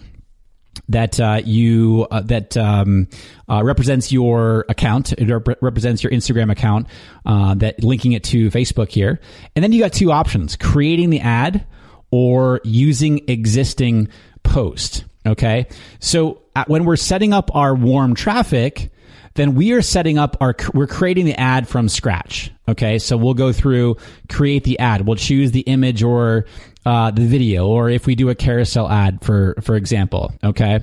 [0.90, 3.08] that uh, you uh, that um,
[3.50, 5.14] uh, represents your account.
[5.14, 6.88] It rep- represents your Instagram account.
[7.26, 9.20] Uh, that linking it to Facebook here,
[9.56, 11.66] and then you got two options: creating the ad
[12.12, 14.08] or using existing
[14.44, 15.06] post.
[15.26, 15.68] Okay.
[16.00, 18.92] So when we're setting up our warm traffic,
[19.36, 22.52] then we are setting up our, we're creating the ad from scratch.
[22.68, 22.98] Okay.
[22.98, 23.98] So we'll go through,
[24.30, 25.06] create the ad.
[25.06, 26.46] We'll choose the image or
[26.86, 30.34] uh, the video, or if we do a carousel ad, for, for example.
[30.44, 30.80] Okay.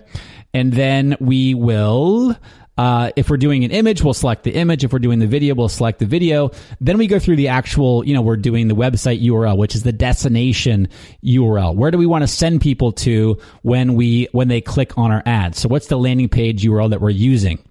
[0.53, 2.37] And then we will,
[2.77, 4.83] uh, if we're doing an image, we'll select the image.
[4.83, 6.51] If we're doing the video, we'll select the video.
[6.81, 9.85] Then we go through the actual, you know, we're doing the website URL, which is
[9.85, 10.89] the destination
[11.25, 11.75] URL.
[11.77, 15.23] Where do we want to send people to when we, when they click on our
[15.25, 15.55] ad?
[15.55, 17.63] So what's the landing page URL that we're using?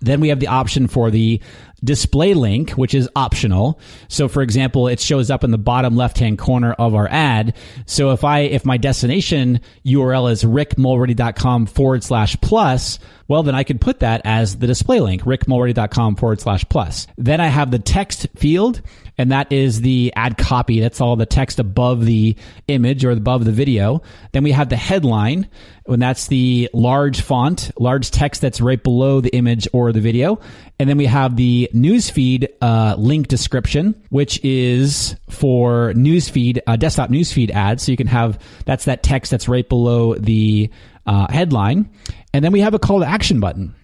[0.00, 1.40] Then we have the option for the
[1.84, 3.80] display link, which is optional.
[4.08, 7.56] So for example, it shows up in the bottom left hand corner of our ad.
[7.86, 12.98] So if I, if my destination URL is rickmulready.com forward slash plus,
[13.32, 17.06] well, then I could put that as the display link, rickmulready.com forward slash plus.
[17.16, 18.82] Then I have the text field,
[19.16, 20.80] and that is the ad copy.
[20.80, 22.36] That's all the text above the
[22.68, 24.02] image or above the video.
[24.32, 25.48] Then we have the headline,
[25.86, 30.38] and that's the large font, large text that's right below the image or the video.
[30.78, 37.10] And then we have the newsfeed uh, link description, which is for newsfeed, uh, desktop
[37.10, 37.84] newsfeed ads.
[37.84, 40.70] So you can have that's that text that's right below the
[41.06, 41.90] uh, headline.
[42.32, 43.74] And then we have a call to action button.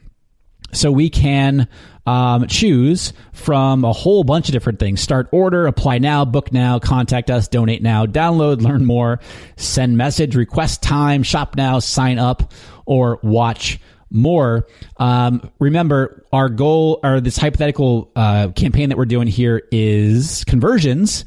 [0.72, 1.66] So we can
[2.06, 6.78] um, choose from a whole bunch of different things start order, apply now, book now,
[6.78, 9.20] contact us, donate now, download, learn more,
[9.56, 12.52] send message, request time, shop now, sign up,
[12.86, 13.78] or watch
[14.10, 14.66] more.
[14.96, 21.24] Um, remember, our goal or this hypothetical uh, campaign that we're doing here is conversions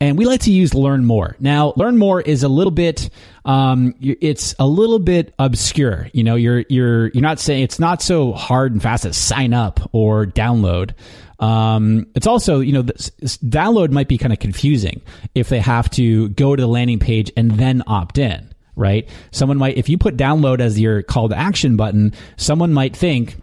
[0.00, 1.36] and we like to use learn more.
[1.40, 3.10] Now learn more is a little bit
[3.44, 6.08] um, it's a little bit obscure.
[6.12, 9.52] You know you're you're you're not saying it's not so hard and fast to sign
[9.52, 10.94] up or download.
[11.38, 15.02] Um, it's also you know download might be kind of confusing
[15.34, 18.49] if they have to go to the landing page and then opt in
[18.80, 22.96] right someone might if you put download as your call to action button someone might
[22.96, 23.36] think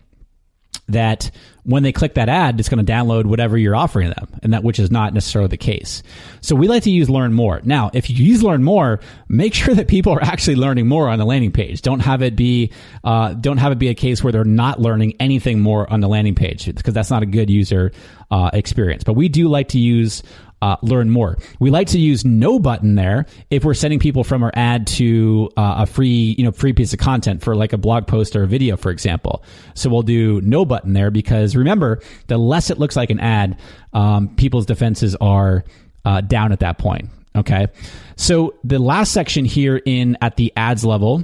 [0.90, 1.32] that
[1.64, 4.64] when they click that ad, it's going to download whatever you're offering them, and that
[4.64, 6.02] which is not necessarily the case.
[6.40, 7.60] So we like to use Learn More.
[7.66, 11.20] Now, if you use Learn More, make sure that people are actually learning more on
[11.20, 11.82] the landing page.
[11.82, 12.72] Don't have it be
[13.04, 16.08] uh, don't have it be a case where they're not learning anything more on the
[16.08, 17.92] landing page because that's not a good user
[18.32, 19.04] uh, experience.
[19.04, 20.24] But we do like to use
[20.62, 21.38] uh, learn more.
[21.60, 25.50] We like to use no button there if we're sending people from our ad to
[25.58, 28.44] uh, a free, you know, free piece of content for like a blog post or
[28.44, 29.44] a video, for example.
[29.76, 33.60] So we'll do no button there because remember, the less it looks like an ad,
[33.94, 35.64] um, people's defenses are
[36.06, 37.10] uh, down at that point.
[37.36, 37.68] Okay.
[38.16, 41.24] So the last section here in at the ads level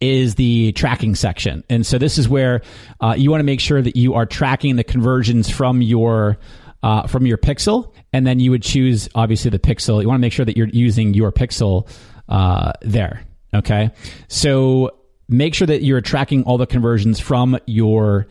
[0.00, 1.64] is the tracking section.
[1.70, 2.62] And so this is where
[3.00, 6.38] uh, you want to make sure that you are tracking the conversions from your
[6.82, 10.00] uh, from your pixel, and then you would choose obviously the pixel.
[10.00, 11.88] You want to make sure that you're using your pixel
[12.28, 13.24] uh, there.
[13.52, 13.90] Okay,
[14.28, 14.92] so
[15.28, 18.28] make sure that you're tracking all the conversions from your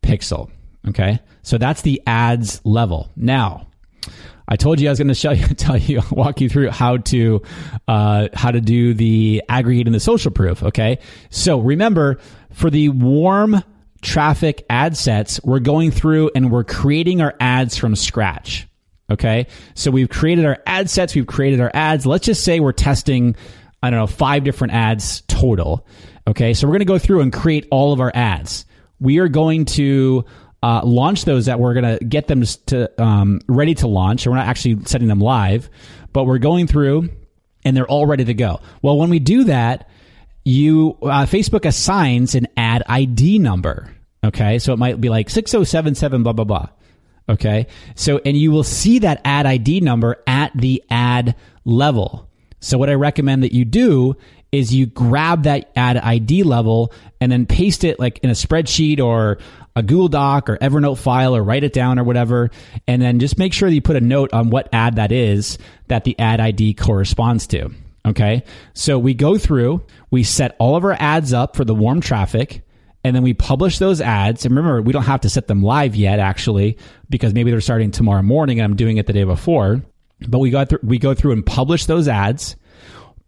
[0.00, 0.50] pixel.
[0.88, 3.10] Okay, so that's the ads level.
[3.14, 3.66] Now,
[4.48, 6.96] I told you I was going to show you, tell you, walk you through how
[6.98, 7.42] to,
[7.88, 10.62] uh, how to do the aggregate and the social proof.
[10.62, 10.98] Okay.
[11.28, 12.18] So remember
[12.52, 13.62] for the warm
[14.00, 18.66] traffic ad sets, we're going through and we're creating our ads from scratch.
[19.10, 19.46] Okay.
[19.74, 21.14] So we've created our ad sets.
[21.14, 22.06] We've created our ads.
[22.06, 23.36] Let's just say we're testing,
[23.82, 25.86] I don't know, five different ads total.
[26.26, 26.54] Okay.
[26.54, 28.64] So we're going to go through and create all of our ads.
[28.98, 30.24] We are going to
[30.62, 34.26] uh, launch those that we're going to get them to um, ready to launch.
[34.26, 35.70] We're not actually setting them live,
[36.12, 37.10] but we're going through
[37.64, 38.60] and they're all ready to go.
[38.80, 39.88] Well, when we do that,
[40.44, 43.92] you uh, Facebook assigns an ad ID number.
[44.24, 46.68] Okay, so it might be like six zero seven seven blah blah blah.
[47.28, 47.66] Okay,
[47.96, 52.28] so and you will see that ad ID number at the ad level.
[52.60, 54.16] So what I recommend that you do
[54.52, 59.00] is you grab that ad ID level and then paste it like in a spreadsheet
[59.00, 59.38] or
[59.74, 62.50] a Google Doc or Evernote file or write it down or whatever.
[62.86, 65.58] And then just make sure that you put a note on what ad that is
[65.88, 67.70] that the ad ID corresponds to.
[68.06, 68.44] Okay.
[68.72, 72.62] So we go through, we set all of our ads up for the warm traffic
[73.06, 74.44] and then we publish those ads.
[74.44, 76.76] And remember, we don't have to set them live yet, actually,
[77.08, 79.80] because maybe they're starting tomorrow morning and I'm doing it the day before.
[80.26, 82.56] But we go through, we go through and publish those ads.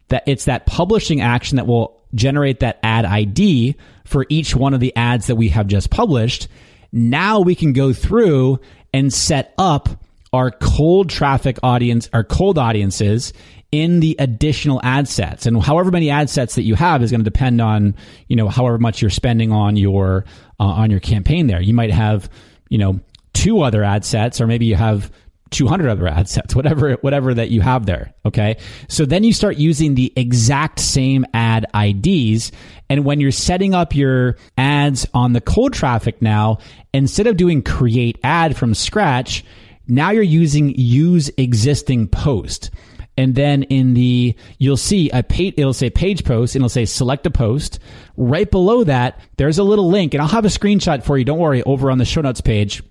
[0.08, 4.80] That it's that publishing action that will generate that ad ID for each one of
[4.80, 6.48] the ads that we have just published.
[6.90, 8.58] Now we can go through
[8.92, 10.02] and set up
[10.32, 13.32] our cold traffic audience, our cold audiences
[13.70, 15.46] in the additional ad sets.
[15.46, 17.94] And however many ad sets that you have is going to depend on,
[18.26, 20.24] you know, however much you're spending on your,
[20.58, 21.60] uh, on your campaign there.
[21.60, 22.30] You might have,
[22.70, 23.00] you know,
[23.34, 25.12] two other ad sets, or maybe you have
[25.50, 28.14] 200 other ad sets, whatever, whatever that you have there.
[28.24, 28.56] Okay.
[28.88, 32.52] So then you start using the exact same ad IDs.
[32.88, 36.58] And when you're setting up your ads on the cold traffic now,
[36.92, 39.44] instead of doing create ad from scratch,
[39.88, 42.70] now you're using use existing post.
[43.16, 46.84] And then in the, you'll see a page, it'll say page post and it'll say
[46.84, 47.80] select a post.
[48.16, 51.24] Right below that, there's a little link and I'll have a screenshot for you.
[51.24, 52.82] Don't worry over on the show notes page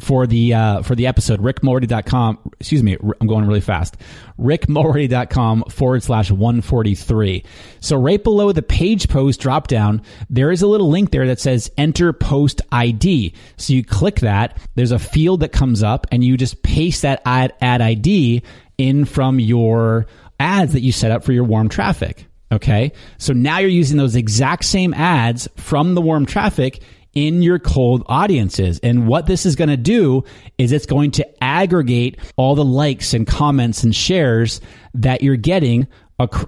[0.00, 3.96] for the uh, for the episode rickmulready.com excuse me i'm going really fast.
[4.38, 7.44] rickmulready.com forward slash 143
[7.80, 11.40] so right below the page post drop down there is a little link there that
[11.40, 16.24] says enter post id so you click that there's a field that comes up and
[16.24, 18.42] you just paste that ad, ad id
[18.78, 20.06] in from your
[20.38, 22.92] ads that you set up for your warm traffic okay?
[23.18, 26.82] So now you're using those exact same ads from the warm traffic
[27.14, 28.78] in your cold audiences.
[28.82, 30.24] And what this is going to do
[30.58, 34.60] is it's going to aggregate all the likes and comments and shares
[34.94, 35.88] that you're getting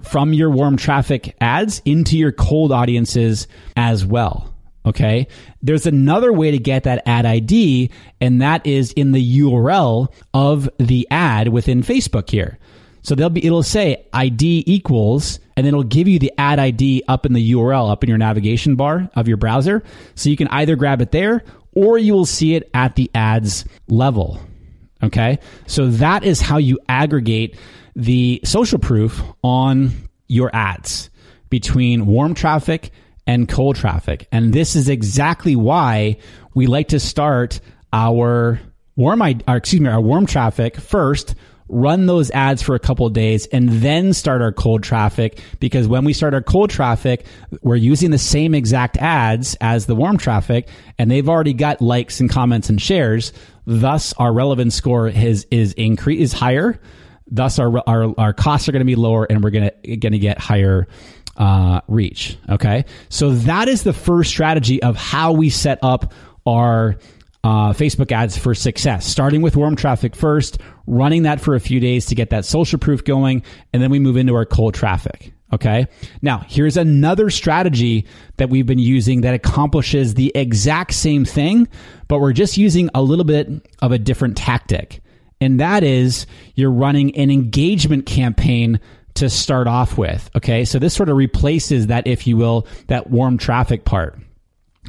[0.03, 4.53] from your warm traffic ads into your cold audiences as well.
[4.85, 5.27] Okay.
[5.61, 7.89] There's another way to get that ad ID,
[8.19, 12.59] and that is in the URL of the ad within Facebook here.
[13.03, 17.25] So they'll be, it'll say ID equals, and it'll give you the ad ID up
[17.25, 19.83] in the URL, up in your navigation bar of your browser.
[20.15, 21.43] So you can either grab it there
[21.73, 24.39] or you will see it at the ads level.
[25.03, 25.39] Okay.
[25.67, 27.57] So that is how you aggregate
[27.95, 29.91] the social proof on
[30.27, 31.09] your ads
[31.49, 32.91] between warm traffic
[33.27, 34.27] and cold traffic.
[34.31, 36.17] And this is exactly why
[36.55, 37.59] we like to start
[37.91, 38.59] our
[38.95, 41.35] warm, excuse me, our warm traffic first
[41.67, 45.39] run those ads for a couple days and then start our cold traffic.
[45.59, 47.25] Because when we start our cold traffic
[47.61, 52.19] we're using the same exact ads as the warm traffic and they've already got likes
[52.19, 53.33] and comments and shares.
[53.65, 56.79] Thus our relevance score is is increase is higher.
[57.27, 60.13] Thus our our, our costs are going to be lower and we're going to going
[60.13, 60.87] to get higher
[61.37, 62.85] uh, reach okay?
[63.09, 66.13] So that is the first strategy of how we set up
[66.45, 66.97] our
[67.43, 71.79] uh, Facebook ads for success, starting with warm traffic first, running that for a few
[71.79, 75.33] days to get that social proof going, and then we move into our cold traffic.
[75.51, 75.85] Okay.
[76.23, 81.67] Now, here's another strategy that we've been using that accomplishes the exact same thing,
[82.07, 85.01] but we're just using a little bit of a different tactic.
[85.39, 86.25] And that is
[86.55, 88.79] you're running an engagement campaign
[89.15, 90.27] to start off with.
[90.35, 90.65] Okay.
[90.65, 94.17] So this sort of replaces that, if you will, that warm traffic part.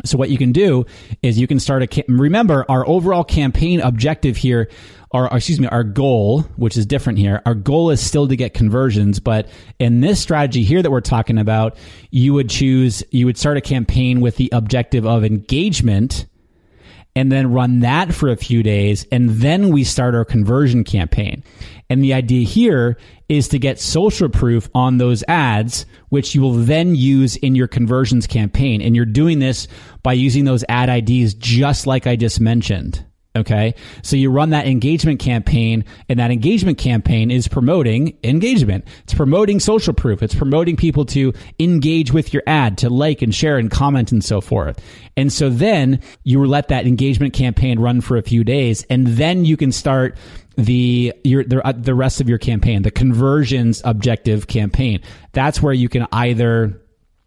[0.05, 0.87] So what you can do
[1.23, 4.69] is you can start a remember our overall campaign objective here
[5.11, 8.55] or excuse me our goal which is different here our goal is still to get
[8.55, 11.77] conversions but in this strategy here that we're talking about
[12.11, 16.27] you would choose you would start a campaign with the objective of engagement
[17.17, 21.43] and then run that for a few days and then we start our conversion campaign
[21.91, 22.97] and the idea here
[23.29, 27.69] is to get social proof on those ads, which you will then use in your
[27.69, 28.81] conversions campaign.
[28.81, 29.69] And you're doing this
[30.03, 33.05] by using those ad IDs just like I just mentioned.
[33.37, 33.75] Okay.
[34.03, 38.85] So you run that engagement campaign and that engagement campaign is promoting engagement.
[39.03, 40.23] It's promoting social proof.
[40.23, 44.23] It's promoting people to engage with your ad, to like and share and comment and
[44.23, 44.79] so forth.
[45.17, 49.45] And so then you let that engagement campaign run for a few days and then
[49.45, 50.17] you can start
[50.57, 55.01] the your the, uh, the rest of your campaign, the conversions objective campaign.
[55.33, 56.81] That's where you can either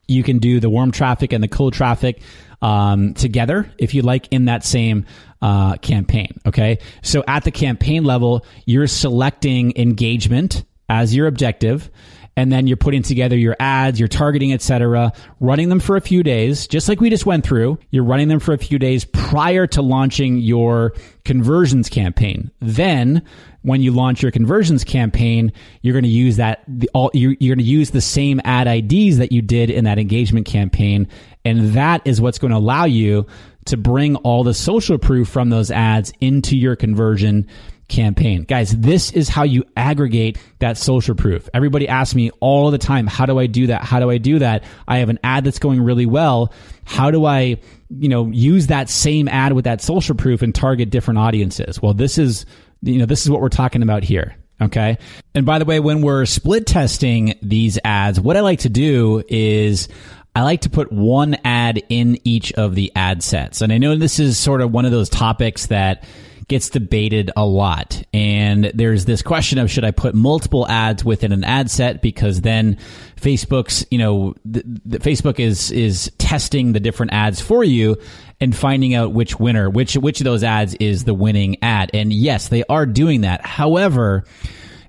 [0.07, 2.21] you can do the warm traffic and the cold traffic
[2.61, 5.05] um, together if you like in that same
[5.41, 6.39] uh, campaign.
[6.45, 11.89] Okay, so at the campaign level, you're selecting engagement as your objective
[12.37, 16.21] and then you're putting together your ads, your targeting, etc., running them for a few
[16.21, 17.79] days, just like we just went through.
[17.89, 20.93] You're running them for a few days prior to launching your
[21.25, 22.51] conversions campaign.
[22.61, 23.23] Then,
[23.63, 27.55] when you launch your conversions campaign, you're going to use that the, all you're, you're
[27.55, 31.07] going to use the same ad IDs that you did in that engagement campaign,
[31.43, 33.25] and that is what's going to allow you
[33.65, 37.47] to bring all the social proof from those ads into your conversion
[37.87, 38.43] campaign.
[38.43, 41.47] Guys, this is how you aggregate that social proof.
[41.53, 43.83] Everybody asks me all the time, how do I do that?
[43.83, 44.63] How do I do that?
[44.87, 46.53] I have an ad that's going really well.
[46.85, 47.57] How do I,
[47.89, 51.81] you know, use that same ad with that social proof and target different audiences?
[51.81, 52.45] Well, this is,
[52.81, 54.35] you know, this is what we're talking about here.
[54.59, 54.97] Okay.
[55.35, 59.23] And by the way, when we're split testing these ads, what I like to do
[59.27, 59.87] is
[60.35, 63.61] I like to put one ad in each of the ad sets.
[63.61, 66.03] And I know this is sort of one of those topics that
[66.47, 68.01] gets debated a lot.
[68.13, 72.41] And there's this question of should I put multiple ads within an ad set because
[72.41, 72.77] then
[73.17, 77.97] Facebook's, you know, the, the Facebook is is testing the different ads for you
[78.39, 81.91] and finding out which winner, which which of those ads is the winning ad.
[81.93, 83.45] And yes, they are doing that.
[83.45, 84.23] However,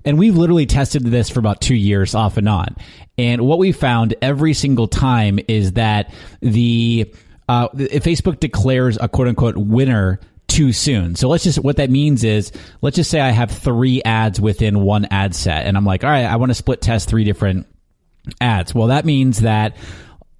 [0.05, 2.75] and we've literally tested this for about two years off and on.
[3.17, 7.13] And what we found every single time is that the
[7.49, 11.15] uh, if Facebook declares a quote unquote winner too soon.
[11.15, 14.81] So let's just, what that means is, let's just say I have three ads within
[14.81, 17.67] one ad set and I'm like, all right, I want to split test three different
[18.41, 18.75] ads.
[18.75, 19.77] Well, that means that,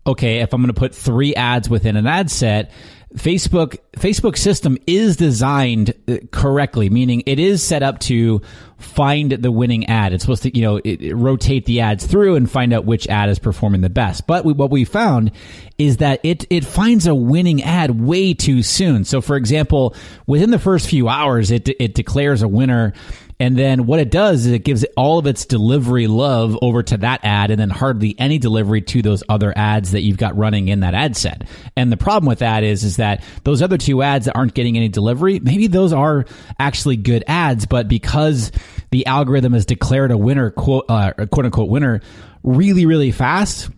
[0.06, 2.72] okay, if I'm going to put three ads within an ad set,
[3.16, 8.42] Facebook Facebook system is designed uh, correctly, meaning it is set up to
[8.78, 10.14] find the winning ad.
[10.14, 13.08] It's supposed to, you know, it, it rotate the ads through and find out which
[13.08, 14.28] ad is performing the best.
[14.28, 15.32] But we, what we found
[15.80, 19.04] is that it it finds a winning ad way too soon.
[19.06, 19.96] So, for example,
[20.28, 22.94] within the first few hours, it it declares a winner
[23.40, 26.98] and then what it does is it gives all of its delivery love over to
[26.98, 30.68] that ad and then hardly any delivery to those other ads that you've got running
[30.68, 31.48] in that ad set.
[31.78, 34.76] And the problem with that is, is that those other two ads that aren't getting
[34.76, 36.26] any delivery, maybe those are
[36.60, 38.52] actually good ads, but because
[38.92, 42.02] the algorithm has declared a winner, quote, uh, quote unquote winner
[42.44, 43.70] really, really fast,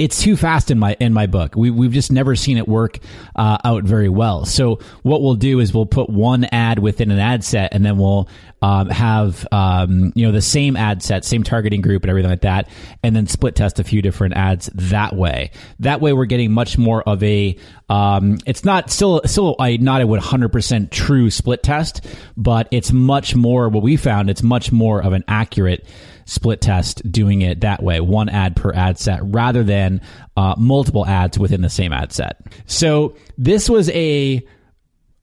[0.00, 1.54] it's too fast in my in my book.
[1.54, 2.98] We we've just never seen it work
[3.36, 4.46] uh, out very well.
[4.46, 7.98] So what we'll do is we'll put one ad within an ad set, and then
[7.98, 8.26] we'll
[8.62, 12.40] um, have um, you know the same ad set, same targeting group, and everything like
[12.40, 12.68] that,
[13.02, 15.50] and then split test a few different ads that way.
[15.80, 17.58] That way, we're getting much more of a.
[17.90, 22.06] Um, it's not still still I not a 100 percent true split test,
[22.38, 23.68] but it's much more.
[23.68, 25.86] What we found, it's much more of an accurate
[26.30, 30.00] split test doing it that way, one ad per ad set rather than
[30.36, 32.40] uh, multiple ads within the same ad set.
[32.66, 34.46] So this was a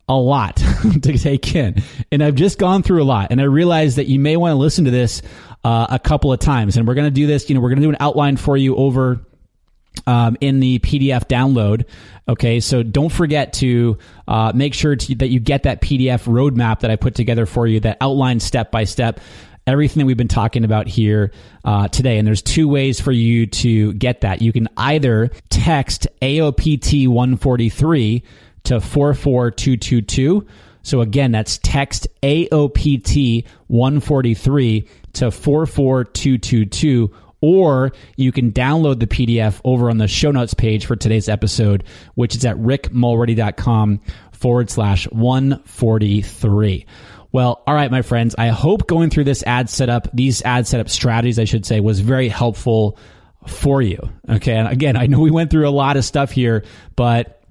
[0.09, 0.55] a lot
[1.01, 1.81] to take in,
[2.11, 4.57] and I've just gone through a lot, and I realized that you may want to
[4.57, 5.21] listen to this
[5.63, 7.49] uh, a couple of times, and we're going to do this.
[7.49, 9.21] You know, we're going to do an outline for you over
[10.05, 11.85] um, in the PDF download.
[12.27, 13.97] Okay, so don't forget to
[14.27, 17.65] uh, make sure to, that you get that PDF roadmap that I put together for
[17.65, 19.21] you that outlines step by step
[19.67, 21.31] everything that we've been talking about here
[21.65, 22.17] uh, today.
[22.17, 24.41] And there's two ways for you to get that.
[24.41, 28.23] You can either text AOPT 143
[28.63, 30.47] to 44222.
[30.81, 39.89] So again, that's text AOPT 143 to 44222 or you can download the PDF over
[39.89, 41.83] on the show notes page for today's episode,
[42.15, 44.01] which is at rickmulready.com
[44.31, 46.85] forward slash 143.
[47.31, 48.35] Well, all right, my friends.
[48.37, 51.99] I hope going through this ad setup, these ad setup strategies, I should say, was
[51.99, 52.97] very helpful
[53.45, 53.99] for you.
[54.29, 54.55] Okay.
[54.55, 56.63] And again, I know we went through a lot of stuff here,
[56.95, 57.41] but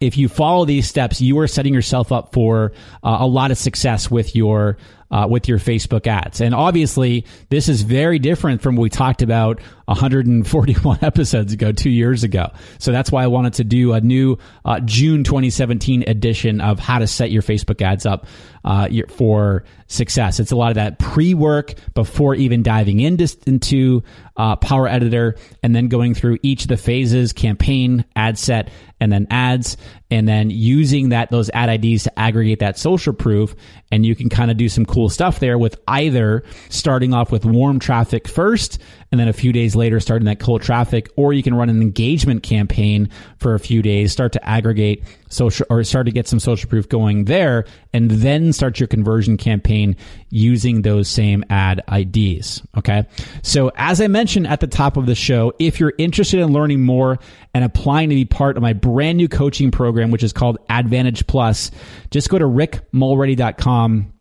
[0.00, 3.58] if you follow these steps, you are setting yourself up for uh, a lot of
[3.58, 4.76] success with your
[5.10, 6.40] uh, with your Facebook ads.
[6.40, 11.90] And obviously, this is very different from what we talked about 141 episodes ago, two
[11.90, 12.50] years ago.
[12.78, 16.98] So that's why I wanted to do a new uh, June 2017 edition of how
[16.98, 18.26] to set your Facebook ads up
[18.64, 20.40] uh, for success.
[20.40, 24.02] It's a lot of that pre work before even diving into, into
[24.36, 29.12] uh, Power Editor and then going through each of the phases campaign, ad set, and
[29.12, 29.76] then ads,
[30.10, 33.54] and then using that those ad IDs to aggregate that social proof.
[33.90, 37.44] And you can kind of do some cool stuff there with either starting off with
[37.44, 38.80] warm traffic first
[39.10, 41.80] and then a few days later starting that cold traffic, or you can run an
[41.80, 46.40] engagement campaign for a few days, start to aggregate social or start to get some
[46.40, 49.96] social proof going there, and then start your conversion campaign
[50.30, 52.62] using those same ad IDs.
[52.76, 53.06] Okay.
[53.42, 56.82] So as I mentioned at the top of the show, if you're interested in learning
[56.82, 57.18] more
[57.54, 61.26] and applying to be part of my brand new coaching program, which is called Advantage
[61.26, 61.70] Plus,
[62.10, 64.12] just go to rickmulready.com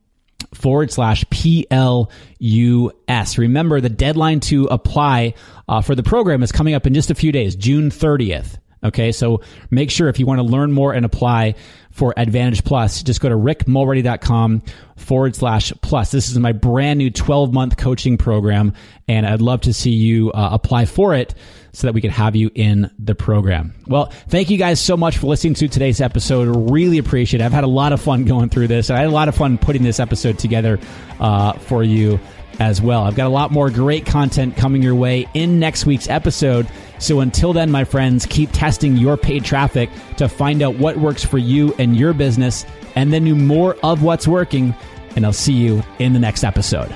[0.56, 2.08] forward slash PLUS.
[3.38, 5.34] Remember, the deadline to apply
[5.68, 8.58] uh, for the program is coming up in just a few days, June 30th.
[8.84, 9.42] Okay, so
[9.72, 11.56] make sure if you want to learn more and apply
[11.90, 14.62] for Advantage Plus, just go to rickmulready.com
[14.96, 16.12] forward slash plus.
[16.12, 18.74] This is my brand new 12 month coaching program,
[19.08, 21.34] and I'd love to see you uh, apply for it
[21.76, 23.74] so that we can have you in the program.
[23.86, 26.72] Well, thank you guys so much for listening to today's episode.
[26.72, 27.44] Really appreciate it.
[27.44, 28.90] I've had a lot of fun going through this.
[28.90, 30.80] I had a lot of fun putting this episode together
[31.20, 32.20] uh, for you
[32.60, 33.04] as well.
[33.04, 36.68] I've got a lot more great content coming your way in next week's episode.
[37.00, 41.26] So until then, my friends, keep testing your paid traffic to find out what works
[41.26, 42.66] for you and your business,
[42.96, 44.74] and then do more of what's working.
[45.18, 46.96] And I'll see you in the next episode.